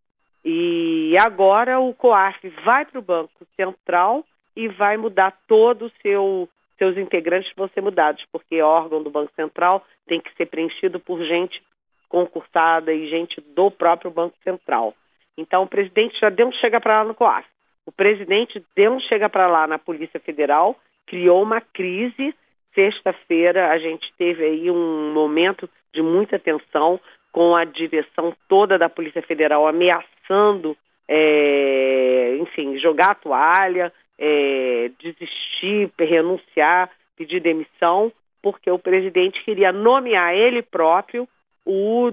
E 0.45 1.17
agora 1.21 1.81
o 1.81 1.95
COAF 1.95 2.49
vai 2.65 2.85
para 2.85 2.99
o 2.99 3.03
Banco 3.03 3.47
Central 3.57 4.25
e 4.55 4.69
vai 4.69 4.97
mudar 4.97 5.37
todos 5.49 5.91
os 5.91 5.99
seu, 6.01 6.49
seus 6.77 6.97
integrantes 6.99 7.51
vão 7.57 7.69
ser 7.69 7.81
mudados, 7.81 8.25
porque 8.31 8.61
órgão 8.61 9.03
do 9.03 9.11
Banco 9.11 9.33
Central 9.35 9.85
tem 10.07 10.21
que 10.21 10.35
ser 10.37 10.47
preenchido 10.47 11.01
por 11.01 11.23
gente 11.25 11.63
concursada 12.09 12.93
e 12.93 13.09
gente 13.09 13.41
do 13.41 13.71
próprio 13.71 14.11
Banco 14.11 14.37
Central. 14.45 14.95
Então 15.37 15.65
o 15.65 15.67
presidente 15.67 16.19
já 16.21 16.29
deu 16.29 16.47
um 16.49 16.53
chega 16.53 16.81
para 16.81 17.03
lá 17.03 17.09
no 17.09 17.15
COAF. 17.15 17.47
O 17.87 17.93
presidente 17.93 18.65
deu 18.77 18.93
um 18.93 19.01
chega 19.01 19.29
para 19.29 19.47
lá 19.47 19.67
na 19.67 19.79
Polícia 19.79 20.21
Federal, 20.21 20.77
criou 21.07 21.43
uma 21.43 21.61
crise. 21.61 22.35
Sexta-feira 22.75 23.71
a 23.71 23.79
gente 23.79 24.13
teve 24.17 24.45
aí 24.45 24.71
um 24.71 25.13
momento 25.13 25.69
de 25.93 26.03
muita 26.03 26.39
tensão 26.39 27.01
com 27.35 27.57
a 27.57 27.65
direção 27.65 28.33
toda 28.49 28.79
da 28.79 28.89
Polícia 28.89 29.21
Federal 29.21 29.67
ameaçando, 29.67 30.77
é, 31.09 32.37
enfim, 32.39 32.79
jogar 32.79 33.11
a 33.11 33.15
toalha, 33.17 33.93
é, 34.17 34.89
desistir, 35.01 35.91
renunciar, 35.99 36.89
pedir 37.17 37.41
demissão, 37.41 38.13
porque 38.41 38.71
o 38.71 38.79
presidente 38.79 39.43
queria 39.43 39.73
nomear 39.73 40.33
ele 40.33 40.63
próprio 40.63 41.29
o, 41.67 42.09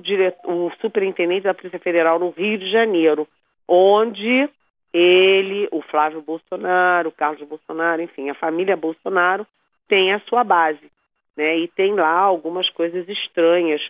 o 0.45 0.71
superintendente 0.81 1.43
da 1.43 1.53
Polícia 1.53 1.77
Federal 1.77 2.17
no 2.17 2.31
Rio 2.31 2.57
de 2.57 2.71
Janeiro, 2.71 3.27
onde 3.67 4.49
ele, 4.91 5.67
o 5.71 5.83
Flávio 5.83 6.23
Bolsonaro, 6.23 7.09
o 7.09 7.11
Carlos 7.11 7.47
Bolsonaro, 7.47 8.01
enfim, 8.01 8.31
a 8.31 8.33
família 8.33 8.75
Bolsonaro 8.75 9.45
tem 9.87 10.13
a 10.13 10.19
sua 10.21 10.43
base, 10.43 10.91
né? 11.37 11.59
E 11.59 11.67
tem 11.67 11.93
lá 11.93 12.17
algumas 12.17 12.67
coisas 12.71 13.07
estranhas 13.07 13.81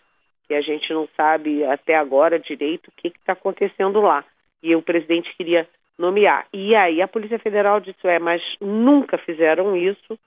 que 0.51 0.55
a 0.55 0.61
gente 0.61 0.91
não 0.91 1.07
sabe 1.15 1.63
até 1.63 1.95
agora 1.95 2.37
direito 2.37 2.89
o 2.89 2.91
que 2.91 3.07
está 3.07 3.31
acontecendo 3.31 4.01
lá. 4.01 4.21
E 4.61 4.75
o 4.75 4.81
presidente 4.81 5.33
queria 5.37 5.65
nomear. 5.97 6.45
E 6.51 6.75
aí 6.75 7.01
a 7.01 7.07
Polícia 7.07 7.39
Federal 7.39 7.79
disse, 7.79 8.05
é, 8.05 8.19
mas 8.19 8.41
nunca 8.59 9.17
fizeram 9.17 9.77
isso, 9.77 10.19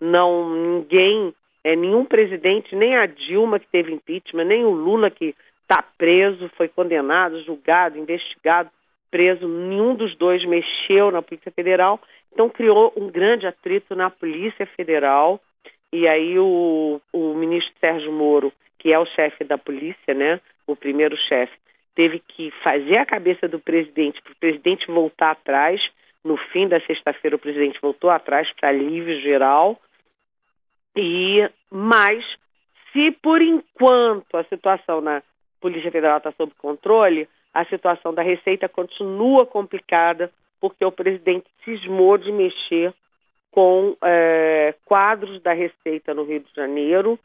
não, 0.00 0.48
ninguém, 0.48 1.34
é, 1.62 1.76
nenhum 1.76 2.06
presidente, 2.06 2.74
nem 2.74 2.96
a 2.96 3.04
Dilma 3.04 3.58
que 3.58 3.68
teve 3.68 3.92
impeachment, 3.92 4.46
nem 4.46 4.64
o 4.64 4.70
Lula 4.70 5.10
que 5.10 5.34
está 5.60 5.84
preso, 5.98 6.50
foi 6.56 6.68
condenado, 6.68 7.44
julgado, 7.44 7.98
investigado, 7.98 8.70
preso, 9.10 9.46
nenhum 9.46 9.94
dos 9.94 10.16
dois 10.16 10.42
mexeu 10.46 11.10
na 11.10 11.20
Polícia 11.20 11.52
Federal, 11.52 12.00
então 12.32 12.48
criou 12.48 12.90
um 12.96 13.08
grande 13.10 13.46
atrito 13.46 13.94
na 13.94 14.08
Polícia 14.08 14.64
Federal, 14.64 15.38
e 15.92 16.08
aí 16.08 16.38
o, 16.38 17.02
o 17.12 17.34
ministro 17.34 17.74
Sérgio 17.78 18.10
Moro 18.10 18.50
que 18.78 18.92
é 18.92 18.98
o 18.98 19.06
chefe 19.06 19.44
da 19.44 19.58
polícia, 19.58 20.14
né, 20.14 20.40
o 20.66 20.76
primeiro 20.76 21.16
chefe, 21.16 21.56
teve 21.94 22.20
que 22.20 22.50
fazer 22.62 22.96
a 22.98 23.06
cabeça 23.06 23.48
do 23.48 23.58
presidente 23.58 24.22
para 24.22 24.32
o 24.32 24.36
presidente 24.36 24.86
voltar 24.86 25.32
atrás. 25.32 25.80
No 26.24 26.36
fim 26.36 26.68
da 26.68 26.80
sexta-feira, 26.82 27.34
o 27.34 27.40
presidente 27.40 27.80
voltou 27.80 28.10
atrás 28.10 28.48
para 28.52 28.68
alívio 28.68 29.20
geral. 29.20 29.80
E 30.94 31.48
mas 31.70 32.24
se 32.92 33.10
por 33.22 33.42
enquanto 33.42 34.36
a 34.36 34.44
situação 34.44 35.00
na 35.00 35.22
Polícia 35.60 35.90
Federal 35.90 36.18
está 36.18 36.32
sob 36.32 36.52
controle, 36.58 37.28
a 37.52 37.64
situação 37.64 38.14
da 38.14 38.22
Receita 38.22 38.68
continua 38.68 39.44
complicada 39.44 40.30
porque 40.60 40.84
o 40.84 40.92
presidente 40.92 41.46
cismou 41.64 42.16
de 42.16 42.30
mexer 42.30 42.92
com 43.50 43.96
é, 44.02 44.74
quadros 44.84 45.40
da 45.42 45.52
Receita 45.52 46.14
no 46.14 46.24
Rio 46.24 46.40
de 46.40 46.54
Janeiro 46.54 47.18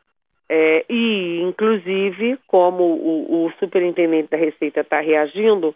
é, 0.50 0.86
e, 0.90 1.42
inclusive, 1.42 2.38
como 2.48 2.84
o, 2.84 3.46
o 3.46 3.52
superintendente 3.60 4.30
da 4.30 4.38
Receita 4.38 4.82
está 4.82 5.00
reagindo, 5.00 5.74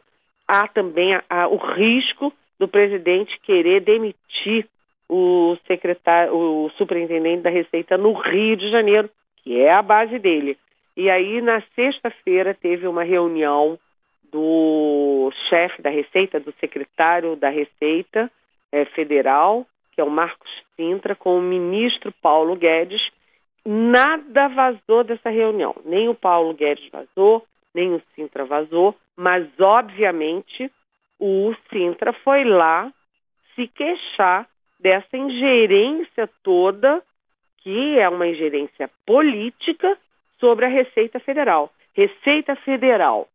há 0.47 0.67
também 0.67 1.17
o 1.49 1.55
risco 1.55 2.33
do 2.59 2.67
presidente 2.67 3.39
querer 3.41 3.81
demitir 3.81 4.67
o 5.09 5.57
secretário, 5.65 6.35
o 6.35 6.69
superintendente 6.77 7.43
da 7.43 7.49
Receita 7.49 7.97
no 7.97 8.13
Rio 8.13 8.57
de 8.57 8.69
Janeiro, 8.69 9.09
que 9.43 9.59
é 9.59 9.71
a 9.71 9.81
base 9.81 10.19
dele. 10.19 10.57
E 10.95 11.09
aí, 11.09 11.41
na 11.41 11.61
sexta-feira, 11.75 12.53
teve 12.53 12.87
uma 12.87 13.03
reunião 13.03 13.79
do 14.31 15.31
chefe 15.49 15.81
da 15.81 15.89
Receita, 15.89 16.39
do 16.39 16.53
secretário 16.59 17.35
da 17.35 17.49
Receita 17.49 18.29
é, 18.71 18.83
Federal, 18.85 19.65
que 19.93 20.01
é 20.01 20.03
o 20.03 20.09
Marcos 20.09 20.49
Sintra, 20.75 21.15
com 21.15 21.37
o 21.37 21.41
ministro 21.41 22.11
Paulo 22.21 22.55
Guedes. 22.55 23.01
Nada 23.69 24.47
vazou 24.47 25.03
dessa 25.03 25.29
reunião. 25.29 25.75
Nem 25.83 26.07
o 26.07 26.15
Paulo 26.15 26.53
Guedes 26.53 26.89
vazou, 26.89 27.45
nem 27.75 27.93
o 27.93 28.01
Sintra 28.15 28.45
vazou, 28.45 28.95
mas, 29.13 29.45
obviamente, 29.59 30.71
o 31.19 31.53
Sintra 31.69 32.13
foi 32.13 32.45
lá 32.45 32.89
se 33.53 33.67
queixar 33.67 34.47
dessa 34.79 35.17
ingerência 35.17 36.29
toda, 36.43 37.03
que 37.57 37.99
é 37.99 38.07
uma 38.07 38.25
ingerência 38.25 38.89
política, 39.05 39.97
sobre 40.39 40.63
a 40.63 40.69
Receita 40.69 41.19
Federal. 41.19 41.69
Receita 41.93 42.55
Federal, 42.55 43.27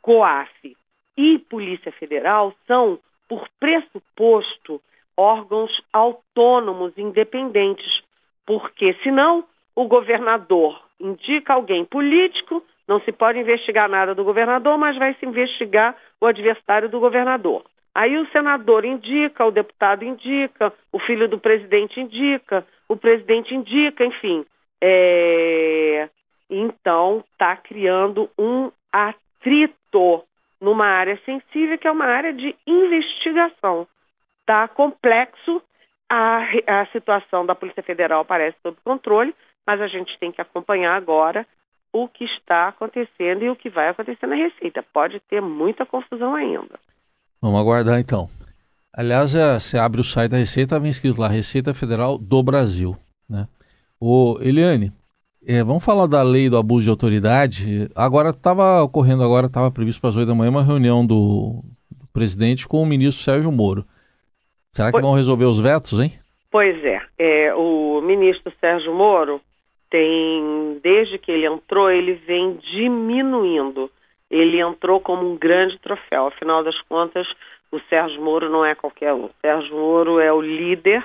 COAF 0.00 0.74
e 1.18 1.38
Polícia 1.38 1.92
Federal 1.92 2.54
são, 2.66 2.98
por 3.28 3.46
pressuposto, 3.60 4.80
órgãos 5.14 5.82
autônomos, 5.92 6.96
independentes, 6.96 8.03
porque 8.46 8.94
senão 9.02 9.44
o 9.74 9.86
governador 9.86 10.80
indica 11.00 11.54
alguém 11.54 11.84
político, 11.84 12.62
não 12.86 13.00
se 13.00 13.12
pode 13.12 13.38
investigar 13.38 13.88
nada 13.88 14.14
do 14.14 14.24
governador, 14.24 14.78
mas 14.78 14.96
vai 14.96 15.14
se 15.14 15.26
investigar 15.26 15.96
o 16.20 16.26
adversário 16.26 16.88
do 16.88 17.00
governador. 17.00 17.64
Aí 17.94 18.16
o 18.18 18.26
senador 18.30 18.84
indica, 18.84 19.44
o 19.44 19.52
deputado 19.52 20.04
indica, 20.04 20.72
o 20.92 20.98
filho 20.98 21.28
do 21.28 21.38
presidente 21.38 22.00
indica, 22.00 22.66
o 22.88 22.96
presidente 22.96 23.54
indica, 23.54 24.04
enfim. 24.04 24.44
É... 24.80 26.08
Então 26.50 27.24
está 27.32 27.56
criando 27.56 28.28
um 28.38 28.70
atrito 28.92 30.24
numa 30.60 30.86
área 30.86 31.18
sensível 31.24 31.78
que 31.78 31.86
é 31.86 31.90
uma 31.90 32.06
área 32.06 32.32
de 32.32 32.54
investigação. 32.66 33.86
Está 34.40 34.68
complexo, 34.68 35.62
a, 36.10 36.44
a 36.66 36.86
situação 36.86 37.44
da 37.46 37.54
Polícia 37.54 37.82
Federal 37.82 38.24
parece 38.24 38.56
sob 38.62 38.76
controle, 38.84 39.34
mas 39.66 39.80
a 39.80 39.88
gente 39.88 40.18
tem 40.18 40.30
que 40.30 40.40
acompanhar 40.40 40.94
agora 40.96 41.46
o 41.92 42.08
que 42.08 42.24
está 42.24 42.68
acontecendo 42.68 43.44
e 43.44 43.50
o 43.50 43.56
que 43.56 43.70
vai 43.70 43.88
acontecer 43.88 44.26
na 44.26 44.34
Receita. 44.34 44.84
Pode 44.92 45.20
ter 45.20 45.40
muita 45.40 45.86
confusão 45.86 46.34
ainda. 46.34 46.78
Vamos 47.40 47.60
aguardar 47.60 48.00
então. 48.00 48.28
Aliás, 48.92 49.34
é, 49.34 49.58
você 49.58 49.78
abre 49.78 50.00
o 50.00 50.04
site 50.04 50.30
da 50.30 50.36
Receita, 50.36 50.78
vem 50.78 50.90
escrito 50.90 51.20
lá 51.20 51.28
Receita 51.28 51.74
Federal 51.74 52.18
do 52.18 52.42
Brasil. 52.42 52.96
Né? 53.28 53.48
Ô, 54.00 54.38
Eliane, 54.40 54.92
é, 55.46 55.62
vamos 55.62 55.84
falar 55.84 56.06
da 56.06 56.22
lei 56.22 56.48
do 56.48 56.56
abuso 56.56 56.84
de 56.84 56.90
autoridade. 56.90 57.90
Agora 57.94 58.30
estava 58.30 58.82
ocorrendo, 58.82 59.22
agora 59.22 59.46
estava 59.46 59.70
previsto 59.70 60.00
para 60.00 60.10
as 60.10 60.16
oito 60.16 60.28
da 60.28 60.34
manhã 60.34 60.50
uma 60.50 60.62
reunião 60.62 61.06
do, 61.06 61.62
do, 61.90 62.06
presidente 62.12 62.66
com 62.66 62.82
o 62.82 62.86
ministro 62.86 63.22
Sérgio 63.22 63.52
Moro. 63.52 63.84
Será 64.74 64.88
que 64.88 64.92
pois, 64.92 65.04
vão 65.04 65.14
resolver 65.14 65.44
os 65.44 65.58
vetos, 65.58 66.00
hein? 66.00 66.12
Pois 66.50 66.84
é, 66.84 67.00
é, 67.18 67.54
o 67.54 68.00
ministro 68.02 68.52
Sérgio 68.60 68.92
Moro 68.92 69.40
tem, 69.88 70.80
desde 70.82 71.18
que 71.18 71.30
ele 71.30 71.46
entrou, 71.46 71.90
ele 71.90 72.14
vem 72.26 72.58
diminuindo 72.72 73.90
ele 74.34 74.60
entrou 74.60 75.00
como 75.00 75.30
um 75.30 75.36
grande 75.36 75.78
troféu. 75.78 76.26
Afinal 76.26 76.64
das 76.64 76.80
contas, 76.82 77.26
o 77.70 77.78
Sérgio 77.88 78.20
Moro 78.20 78.50
não 78.50 78.64
é 78.64 78.74
qualquer 78.74 79.12
um. 79.12 79.26
O 79.26 79.30
Sérgio 79.40 79.76
Moro 79.76 80.18
é 80.18 80.32
o 80.32 80.40
líder, 80.40 81.04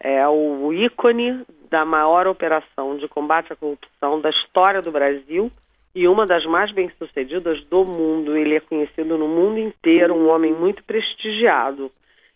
é 0.00 0.26
o 0.26 0.72
ícone 0.72 1.44
da 1.70 1.84
maior 1.84 2.26
operação 2.26 2.96
de 2.96 3.06
combate 3.06 3.52
à 3.52 3.56
corrupção 3.56 4.20
da 4.20 4.30
história 4.30 4.82
do 4.82 4.90
Brasil 4.90 5.52
e 5.94 6.08
uma 6.08 6.26
das 6.26 6.44
mais 6.46 6.72
bem-sucedidas 6.72 7.62
do 7.66 7.84
mundo. 7.84 8.36
Ele 8.36 8.56
é 8.56 8.60
conhecido 8.60 9.16
no 9.16 9.28
mundo 9.28 9.58
inteiro, 9.58 10.14
um 10.14 10.28
homem 10.28 10.52
muito 10.52 10.82
prestigiado. 10.82 11.92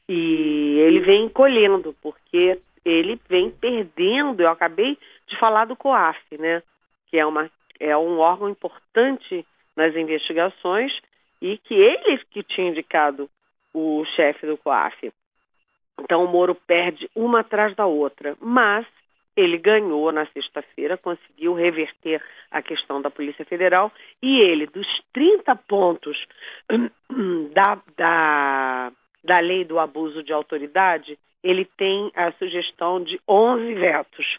E 0.09 0.79
ele 0.81 1.01
vem 1.01 1.25
encolhendo, 1.25 1.95
porque 2.03 2.59
ele 2.85 3.21
vem 3.29 3.51
perdendo. 3.51 4.41
Eu 4.41 4.51
acabei 4.51 4.97
de 5.27 5.39
falar 5.39 5.67
do 5.67 5.77
COAF, 5.77 6.19
né? 6.39 6.63
Que 7.09 7.19
é, 7.19 7.27
uma, 7.27 7.51
é 7.79 7.97
um 7.97 8.19
órgão 8.19 8.49
importante 8.49 9.45
nas 9.77 9.95
investigações 9.95 10.93
e 11.41 11.59
que 11.59 11.75
ele 11.75 12.19
que 12.31 12.43
tinha 12.43 12.71
indicado 12.71 13.29
o 13.73 14.05
chefe 14.17 14.47
do 14.47 14.57
COAF. 14.57 15.13
Então 16.01 16.25
o 16.25 16.29
Moro 16.29 16.55
perde 16.55 17.09
uma 17.15 17.41
atrás 17.41 17.75
da 17.77 17.87
outra, 17.87 18.37
mas 18.41 18.87
ele 19.37 19.57
ganhou 19.57 20.11
na 20.11 20.27
sexta-feira, 20.27 20.97
conseguiu 20.97 21.55
reverter 21.55 22.21
a 22.51 22.61
questão 22.61 23.01
da 23.01 23.11
Polícia 23.11 23.45
Federal 23.45 23.93
e 24.21 24.41
ele, 24.41 24.67
dos 24.67 24.87
30 25.13 25.55
pontos 25.55 26.17
da, 27.55 27.79
da, 27.97 28.93
da 29.23 29.39
lei 29.39 29.65
do 29.65 29.79
abuso 29.79 30.23
de 30.23 30.33
autoridade, 30.33 31.19
ele 31.43 31.65
tem 31.65 32.11
a 32.15 32.33
sugestão 32.33 33.03
de 33.03 33.21
11 33.29 33.75
vetos. 33.75 34.39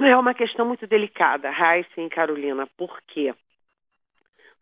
É 0.00 0.16
uma 0.16 0.34
questão 0.34 0.64
muito 0.64 0.86
delicada, 0.86 1.50
Raíssa 1.50 2.00
e 2.00 2.08
Carolina, 2.08 2.66
por 2.76 3.00
quê? 3.08 3.34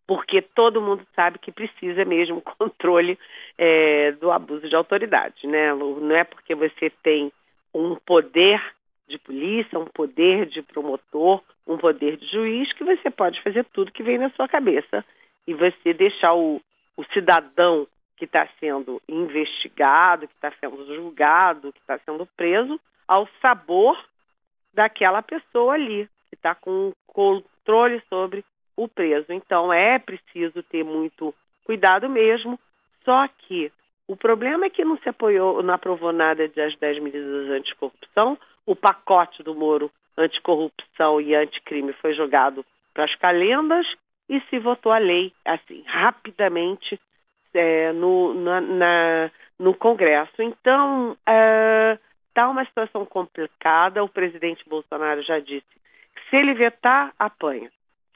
porque 0.07 0.41
todo 0.41 0.81
mundo 0.81 1.05
sabe 1.13 1.37
que 1.37 1.51
precisa 1.51 2.05
mesmo 2.05 2.41
controle 2.57 3.19
é, 3.57 4.13
do 4.13 4.31
abuso 4.31 4.67
de 4.67 4.75
autoridade, 4.75 5.45
né? 5.45 5.73
Não 5.73 6.15
é 6.15 6.23
porque 6.23 6.55
você 6.55 6.89
tem 7.03 7.31
um 7.73 7.95
poder 7.95 8.63
de 9.07 9.19
polícia, 9.19 9.77
um 9.77 9.85
poder 9.85 10.45
de 10.45 10.61
promotor, 10.61 11.43
um 11.67 11.77
poder 11.77 12.17
de 12.17 12.25
juiz 12.27 12.71
que 12.73 12.83
você 12.83 13.09
pode 13.09 13.41
fazer 13.41 13.65
tudo 13.65 13.91
que 13.91 14.03
vem 14.03 14.17
na 14.17 14.29
sua 14.31 14.47
cabeça 14.47 15.03
e 15.45 15.53
você 15.53 15.93
deixar 15.93 16.33
o, 16.33 16.61
o 16.95 17.03
cidadão 17.13 17.85
que 18.17 18.25
está 18.25 18.47
sendo 18.59 19.01
investigado, 19.07 20.27
que 20.27 20.33
está 20.33 20.51
sendo 20.59 20.85
julgado, 20.95 21.71
que 21.71 21.79
está 21.79 21.97
sendo 21.99 22.25
preso, 22.35 22.79
ao 23.07 23.29
sabor 23.41 23.97
daquela 24.73 25.21
pessoa 25.21 25.75
ali, 25.75 26.09
que 26.29 26.35
está 26.35 26.53
com 26.53 26.91
controle 27.05 28.01
sobre 28.09 28.43
o 28.75 28.87
preso. 28.87 29.31
Então 29.31 29.71
é 29.71 29.97
preciso 29.99 30.61
ter 30.63 30.83
muito 30.83 31.33
cuidado 31.63 32.09
mesmo. 32.09 32.59
Só 33.05 33.27
que 33.27 33.71
o 34.07 34.15
problema 34.15 34.65
é 34.65 34.69
que 34.69 34.83
não 34.83 34.97
se 34.97 35.09
apoiou, 35.09 35.61
não 35.61 35.73
aprovou 35.73 36.11
nada 36.11 36.47
das 36.47 36.75
10 36.77 36.99
medidas 37.01 37.49
anticorrupção. 37.49 38.37
O 38.65 38.75
pacote 38.75 39.43
do 39.43 39.55
Moro 39.55 39.91
anticorrupção 40.17 41.21
e 41.21 41.35
anticrime 41.35 41.93
foi 41.93 42.13
jogado 42.13 42.65
para 42.93 43.05
as 43.05 43.15
calendas 43.15 43.85
e 44.29 44.41
se 44.49 44.59
votou 44.59 44.91
a 44.91 44.97
lei 44.97 45.31
assim 45.45 45.83
rapidamente 45.85 46.99
é, 47.53 47.91
no, 47.93 48.33
na, 48.33 48.61
na, 48.61 49.31
no 49.59 49.73
Congresso. 49.73 50.41
Então 50.41 51.11
está 51.11 51.31
é, 51.31 51.99
tá 52.33 52.49
uma 52.49 52.65
situação 52.65 53.05
complicada. 53.05 54.03
O 54.03 54.09
presidente 54.09 54.67
Bolsonaro 54.67 55.21
já 55.23 55.39
disse 55.39 55.65
se 56.29 56.35
ele 56.35 56.53
vetar, 56.53 57.13
apanha. 57.17 57.71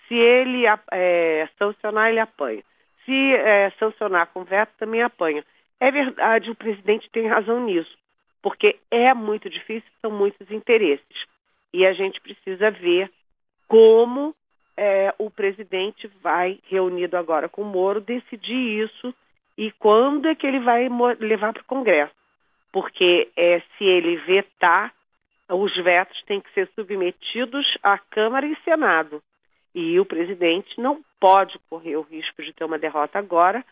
Se 0.08 0.16
ele 0.16 0.66
é, 0.92 1.48
sancionar, 1.58 2.10
ele 2.10 2.20
apanha. 2.20 2.64
Se 3.06 3.34
é, 3.36 3.70
sancionar 3.80 4.28
com 4.28 4.44
veto, 4.44 4.74
também 4.78 5.02
apanha. 5.02 5.44
É 5.80 5.90
verdade, 5.90 6.52
o 6.52 6.56
presidente 6.56 7.10
tem 7.10 7.28
razão 7.28 7.66
nisso, 7.66 7.98
porque 8.42 8.78
é 8.92 9.14
muito 9.14 9.50
difícil, 9.50 9.90
são 10.00 10.12
muitos 10.12 10.52
interesses. 10.52 11.26
E 11.74 11.86
a 11.86 11.94
gente 11.94 12.22
precisa 12.22 12.70
ver 12.70 13.10
como 13.68 14.36
é, 14.84 15.14
o 15.20 15.30
presidente 15.30 16.10
vai, 16.24 16.58
reunido 16.68 17.16
agora 17.16 17.48
com 17.48 17.62
o 17.62 17.66
Moro, 17.66 18.02
decidir 18.02 18.84
isso 18.84 19.14
e 19.56 19.72
quando 19.74 20.28
é 20.28 20.34
que 20.34 20.48
ele 20.48 20.60
vai 20.60 20.90
levar 21.20 21.54
para 21.54 21.62
o 21.62 21.66
Congresso. 21.66 22.16
Porque 22.72 23.30
é, 23.38 23.62
se 23.78 23.84
ele 23.84 24.16
vetar, 24.16 24.92
os 25.48 25.76
vetos 25.76 26.20
têm 26.24 26.42
que 26.42 26.52
ser 26.54 26.68
submetidos 26.74 27.78
à 27.84 28.00
Câmara 28.00 28.48
e 28.48 28.58
Senado. 28.64 29.22
E 29.76 30.00
o 30.00 30.06
presidente 30.06 30.82
não 30.82 31.04
pode 31.20 31.60
correr 31.70 31.96
o 31.98 32.02
risco 32.02 32.42
de 32.42 32.52
ter 32.52 32.64
uma 32.64 32.80
derrota 32.80 33.20
agora, 33.20 33.64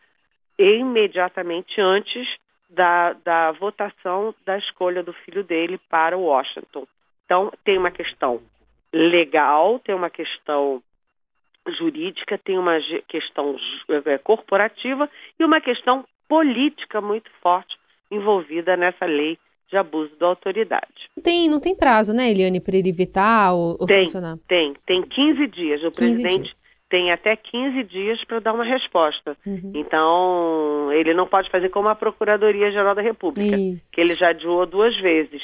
imediatamente 0.60 1.82
antes 1.82 2.28
da, 2.70 3.14
da 3.14 3.52
votação 3.54 4.36
da 4.46 4.60
escolha 4.60 5.02
do 5.02 5.14
filho 5.14 5.44
dele 5.44 5.80
para 5.90 6.16
Washington. 6.16 6.86
Então, 7.26 7.52
tem 7.64 7.80
uma 7.80 7.90
questão 7.90 8.40
legal, 8.94 9.80
tem 9.80 9.96
uma 9.96 10.10
questão 10.12 10.84
jurídica, 11.68 12.38
tem 12.38 12.58
uma 12.58 12.80
questão 13.08 13.56
é, 14.06 14.18
corporativa 14.18 15.10
e 15.40 15.44
uma 15.44 15.62
questão 15.62 16.06
política 16.28 17.02
muito 17.02 17.30
forte 17.42 17.76
envolvida 18.12 18.76
nessa 18.78 19.06
lei 19.06 19.38
de 19.70 19.78
abuso 19.78 20.16
da 20.18 20.28
autoridade. 20.28 21.10
Tem, 21.24 21.48
não 21.48 21.60
tem 21.60 21.76
prazo, 21.76 22.12
né, 22.12 22.32
Eliane, 22.32 22.60
para 22.60 22.76
ele 22.76 22.90
evitar 22.90 23.54
ou, 23.54 23.78
ou 23.80 23.86
tem, 23.86 24.06
sancionar? 24.06 24.38
Tem, 24.48 24.74
tem 24.86 25.02
15 25.04 25.48
dias. 25.48 25.82
O 25.84 25.92
15 25.92 25.96
presidente 25.96 26.44
dias. 26.46 26.64
tem 26.90 27.12
até 27.12 27.36
15 27.36 27.84
dias 27.84 28.24
para 28.26 28.40
dar 28.40 28.54
uma 28.54 28.64
resposta. 28.64 29.38
Uhum. 29.46 29.72
Então, 29.76 30.92
ele 30.92 31.14
não 31.14 31.28
pode 31.28 31.50
fazer 31.52 31.70
como 31.70 31.88
a 31.88 31.96
Procuradoria-Geral 31.96 32.96
da 32.96 33.02
República, 33.02 33.56
Isso. 33.56 33.92
que 33.92 34.02
ele 34.02 34.16
já 34.16 34.30
adiou 34.30 34.66
duas 34.66 35.00
vezes. 35.00 35.42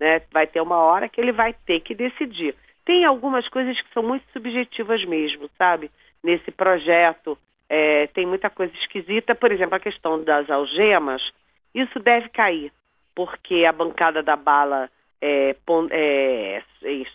Né? 0.00 0.20
Vai 0.32 0.46
ter 0.46 0.60
uma 0.60 0.78
hora 0.78 1.08
que 1.08 1.20
ele 1.20 1.32
vai 1.32 1.54
ter 1.64 1.80
que 1.80 1.94
decidir. 1.94 2.56
Tem 2.84 3.04
algumas 3.04 3.48
coisas 3.48 3.80
que 3.80 3.92
são 3.92 4.02
muito 4.02 4.24
subjetivas 4.32 5.04
mesmo, 5.04 5.48
sabe? 5.56 5.90
Nesse 6.22 6.50
projeto, 6.50 7.38
é, 7.68 8.06
tem 8.08 8.26
muita 8.26 8.50
coisa 8.50 8.72
esquisita. 8.74 9.34
Por 9.34 9.52
exemplo, 9.52 9.74
a 9.76 9.80
questão 9.80 10.22
das 10.22 10.50
algemas, 10.50 11.22
isso 11.74 11.98
deve 12.00 12.28
cair, 12.30 12.72
porque 13.14 13.64
a 13.64 13.72
bancada 13.72 14.22
da 14.22 14.36
bala 14.36 14.90
é, 15.20 15.54
pon- 15.66 15.88
é, 15.90 16.62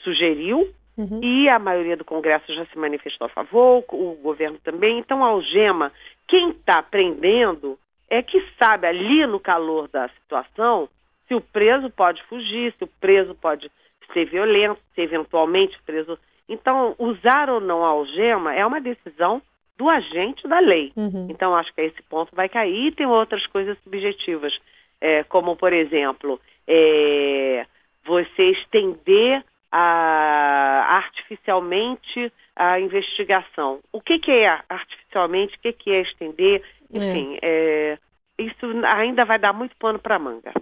sugeriu 0.03 0.69
Uhum. 0.97 1.19
e 1.21 1.49
a 1.49 1.59
maioria 1.59 1.97
do 1.97 2.05
Congresso 2.05 2.53
já 2.53 2.65
se 2.67 2.77
manifestou 2.77 3.25
a 3.25 3.29
favor, 3.29 3.83
o 3.89 4.15
governo 4.15 4.57
também. 4.63 4.97
Então, 4.97 5.25
a 5.25 5.27
algema, 5.27 5.91
quem 6.27 6.51
está 6.51 6.81
prendendo 6.81 7.77
é 8.09 8.21
que 8.21 8.41
sabe 8.57 8.87
ali 8.87 9.25
no 9.27 9.39
calor 9.39 9.89
da 9.89 10.07
situação 10.09 10.87
se 11.27 11.35
o 11.35 11.41
preso 11.41 11.89
pode 11.89 12.23
fugir, 12.23 12.73
se 12.77 12.83
o 12.83 12.87
preso 12.87 13.35
pode 13.35 13.69
ser 14.13 14.25
violento, 14.25 14.79
se 14.93 15.01
eventualmente 15.01 15.77
preso. 15.85 16.17
Então, 16.47 16.95
usar 16.99 17.49
ou 17.49 17.59
não 17.59 17.83
a 17.83 17.89
algema 17.89 18.53
é 18.53 18.65
uma 18.65 18.79
decisão 18.79 19.41
do 19.77 19.89
agente 19.89 20.47
da 20.47 20.59
lei. 20.59 20.91
Uhum. 20.95 21.27
Então, 21.29 21.55
acho 21.55 21.73
que 21.73 21.81
esse 21.81 22.01
ponto 22.03 22.35
vai 22.35 22.47
cair. 22.47 22.87
E 22.87 22.91
tem 22.91 23.05
outras 23.05 23.45
coisas 23.47 23.77
subjetivas, 23.83 24.57
é, 25.01 25.23
como, 25.23 25.55
por 25.55 25.73
exemplo, 25.73 26.39
é, 26.67 27.65
você 28.05 28.51
estender 28.51 29.43
a- 29.71 30.85
artificialmente 30.89 32.31
a 32.55 32.79
investigação. 32.79 33.79
O 33.91 33.99
que, 33.99 34.19
que 34.19 34.31
é 34.31 34.61
artificialmente? 34.69 35.57
O 35.57 35.59
que, 35.59 35.73
que 35.73 35.91
é 35.91 36.01
estender? 36.01 36.63
Enfim, 36.93 37.37
é, 37.41 37.97
isso 38.39 38.65
ainda 38.95 39.25
vai 39.25 39.37
dar 39.37 39.51
muito 39.51 39.75
pano 39.77 39.99
para 39.99 40.19
manga. 40.19 40.53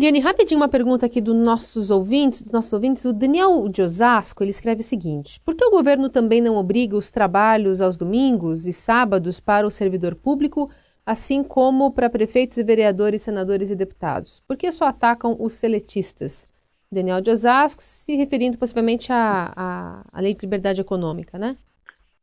Liane, 0.00 0.20
rapidinho 0.20 0.58
uma 0.58 0.70
pergunta 0.70 1.04
aqui 1.04 1.20
dos 1.20 1.34
nossos 1.34 1.90
ouvintes, 1.90 2.42
dos 2.42 2.52
nossos 2.52 2.72
ouvintes. 2.72 3.04
O 3.04 3.12
Daniel 3.12 3.68
de 3.68 3.82
Osasco, 3.82 4.42
ele 4.42 4.50
escreve 4.50 4.80
o 4.80 4.84
seguinte: 4.84 5.38
Por 5.44 5.54
que 5.54 5.64
o 5.64 5.70
governo 5.70 6.08
também 6.08 6.40
não 6.40 6.56
obriga 6.56 6.96
os 6.96 7.10
trabalhos 7.10 7.82
aos 7.82 7.98
domingos 7.98 8.66
e 8.66 8.72
sábados 8.72 9.38
para 9.38 9.66
o 9.66 9.70
servidor 9.70 10.14
público, 10.14 10.70
assim 11.04 11.44
como 11.44 11.92
para 11.92 12.08
prefeitos 12.08 12.56
e 12.56 12.64
vereadores, 12.64 13.22
senadores 13.22 13.70
e 13.70 13.76
deputados? 13.76 14.40
Por 14.48 14.56
que 14.56 14.72
só 14.72 14.86
atacam 14.86 15.36
os 15.38 15.52
seletistas? 15.52 16.50
Daniel 16.90 17.20
de 17.20 17.30
Osasco, 17.30 17.82
se 17.82 18.16
referindo 18.16 18.58
possivelmente 18.58 19.12
à, 19.12 19.52
à, 19.54 20.02
à 20.12 20.20
lei 20.20 20.34
de 20.34 20.40
liberdade 20.42 20.80
econômica, 20.80 21.38
né? 21.38 21.56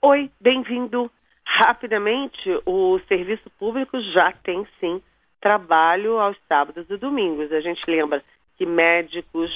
Oi, 0.01 0.29
bem-vindo. 0.41 1.10
Rapidamente, 1.43 2.49
o 2.65 2.99
serviço 3.08 3.49
público 3.60 3.99
já 4.13 4.32
tem 4.43 4.65
sim 4.79 5.01
trabalho 5.39 6.19
aos 6.19 6.38
sábados 6.47 6.89
e 6.89 6.97
domingos. 6.97 7.52
A 7.52 7.62
gente 7.62 7.82
lembra 7.89 8.23
que 8.58 8.65
médicos, 8.65 9.52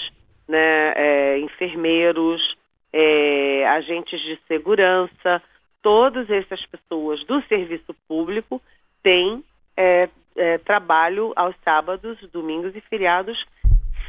né, 0.48 0.94
é, 0.96 1.40
enfermeiros, 1.40 2.56
é, 2.92 3.68
agentes 3.68 4.22
de 4.22 4.40
segurança, 4.48 5.42
todas 5.82 6.30
essas 6.30 6.66
pessoas 6.66 7.24
do 7.26 7.42
serviço 7.44 7.94
público 8.08 8.62
têm 9.02 9.44
é, 9.76 10.10
é, 10.36 10.58
trabalho 10.60 11.34
aos 11.36 11.56
sábados, 11.64 12.18
domingos 12.32 12.76
e 12.76 12.82
feriados, 12.82 13.44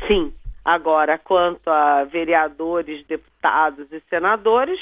sim. 0.07 0.33
Agora, 0.65 1.19
quanto 1.19 1.69
a 1.69 2.05
vereadores, 2.05 3.05
deputados 3.07 3.93
e 3.93 4.01
senadores, 4.09 4.81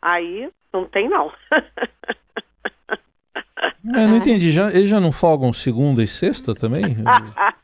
aí 0.00 0.50
não 0.72 0.84
tem 0.84 1.08
não. 1.08 1.32
Eu 3.84 4.08
não 4.08 4.16
entendi, 4.16 4.50
já, 4.50 4.68
eles 4.70 4.88
já 4.88 5.00
não 5.00 5.10
folgam 5.12 5.52
segunda 5.52 6.02
e 6.02 6.06
sexta 6.06 6.54
também? 6.54 6.82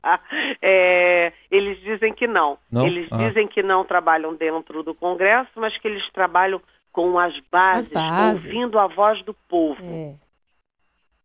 É, 0.63 1.33
eles 1.51 1.79
dizem 1.83 2.13
que 2.15 2.27
não. 2.27 2.59
Não? 2.71 2.87
Eles 2.87 3.09
Ah. 3.11 3.19
dizem 3.29 3.47
que 3.47 3.63
não 3.63 3.85
trabalham 3.85 4.35
dentro 4.35 4.83
do 4.83 4.95
Congresso, 4.95 5.51
mas 5.57 5.77
que 5.79 5.87
eles 5.87 6.03
trabalham 6.13 6.61
com 6.93 7.19
as 7.19 7.33
bases, 7.51 7.91
bases. 7.93 8.45
ouvindo 8.45 8.79
a 8.79 8.87
voz 8.87 9.23
do 9.25 9.35
povo. 9.49 9.81
É. 9.85 10.15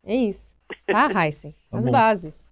É 0.06 0.16
isso. 0.16 0.56
Tá, 0.86 1.10
Heisen? 1.26 1.56
Tá 1.72 1.78
As 1.80 1.86
bom. 1.86 1.92
bases. 1.92 2.48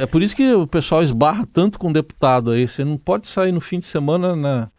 É 0.00 0.06
por 0.06 0.20
isso 0.22 0.34
que 0.34 0.52
o 0.54 0.66
pessoal 0.66 1.02
esbarra 1.02 1.46
tanto 1.46 1.78
com 1.78 1.92
deputado 1.92 2.50
aí. 2.50 2.66
Você 2.66 2.84
não 2.84 2.96
pode 2.98 3.28
sair 3.28 3.52
no 3.52 3.60
fim 3.60 3.78
de 3.78 3.84
semana 3.84 4.34
na. 4.34 4.70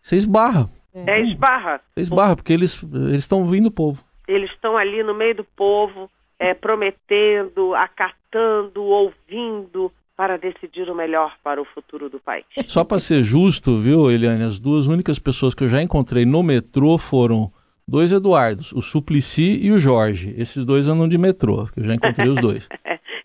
Você 0.00 0.16
esbarra. 0.16 0.68
É 0.92 1.20
esbarra. 1.20 1.80
Você 1.94 2.00
esbarra, 2.00 2.34
porque 2.34 2.52
eles 2.52 2.82
eles 2.82 3.22
estão 3.22 3.38
ouvindo 3.40 3.66
o 3.66 3.70
povo. 3.70 4.02
Eles 4.32 4.50
estão 4.52 4.76
ali 4.76 5.02
no 5.02 5.14
meio 5.14 5.34
do 5.34 5.44
povo, 5.44 6.10
é, 6.38 6.54
prometendo, 6.54 7.74
acatando, 7.74 8.82
ouvindo, 8.82 9.90
para 10.16 10.36
decidir 10.36 10.88
o 10.90 10.94
melhor 10.94 11.34
para 11.42 11.60
o 11.60 11.64
futuro 11.64 12.08
do 12.08 12.20
país. 12.20 12.44
Só 12.68 12.84
para 12.84 13.00
ser 13.00 13.22
justo, 13.24 13.80
viu, 13.80 14.10
Eliane? 14.10 14.44
As 14.44 14.58
duas 14.58 14.86
únicas 14.86 15.18
pessoas 15.18 15.54
que 15.54 15.64
eu 15.64 15.68
já 15.68 15.82
encontrei 15.82 16.24
no 16.26 16.42
metrô 16.42 16.98
foram 16.98 17.50
dois 17.88 18.12
Eduardos, 18.12 18.70
o 18.72 18.82
Suplicy 18.82 19.58
e 19.66 19.72
o 19.72 19.80
Jorge. 19.80 20.34
Esses 20.38 20.64
dois 20.64 20.86
andam 20.86 21.08
de 21.08 21.18
metrô, 21.18 21.66
que 21.72 21.80
eu 21.80 21.84
já 21.84 21.94
encontrei 21.94 22.28
os 22.28 22.40
dois. 22.40 22.68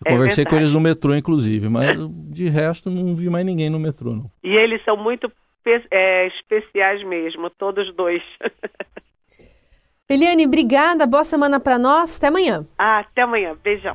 Eu 0.04 0.10
É 0.12 0.14
conversei 0.14 0.44
com 0.44 0.50
verdade. 0.50 0.64
eles 0.64 0.74
no 0.74 0.80
metrô, 0.80 1.14
inclusive, 1.14 1.68
mas 1.70 1.96
de 2.30 2.48
resto 2.48 2.90
não 2.90 3.16
vi 3.16 3.30
mais 3.30 3.46
ninguém 3.46 3.70
no 3.70 3.78
metrô, 3.80 4.10
não. 4.10 4.30
E 4.44 4.54
eles 4.54 4.84
são 4.84 4.94
muito 4.96 5.32
é, 5.90 6.26
especiais 6.28 7.02
mesmo, 7.02 7.48
todos 7.50 7.92
dois. 7.94 8.22
Eliane, 10.08 10.46
obrigada. 10.46 11.04
Boa 11.04 11.24
semana 11.24 11.58
para 11.58 11.78
nós. 11.78 12.16
Até 12.16 12.28
amanhã. 12.28 12.64
Ah, 12.78 13.00
até 13.00 13.22
amanhã. 13.22 13.56
Beijão. 13.62 13.94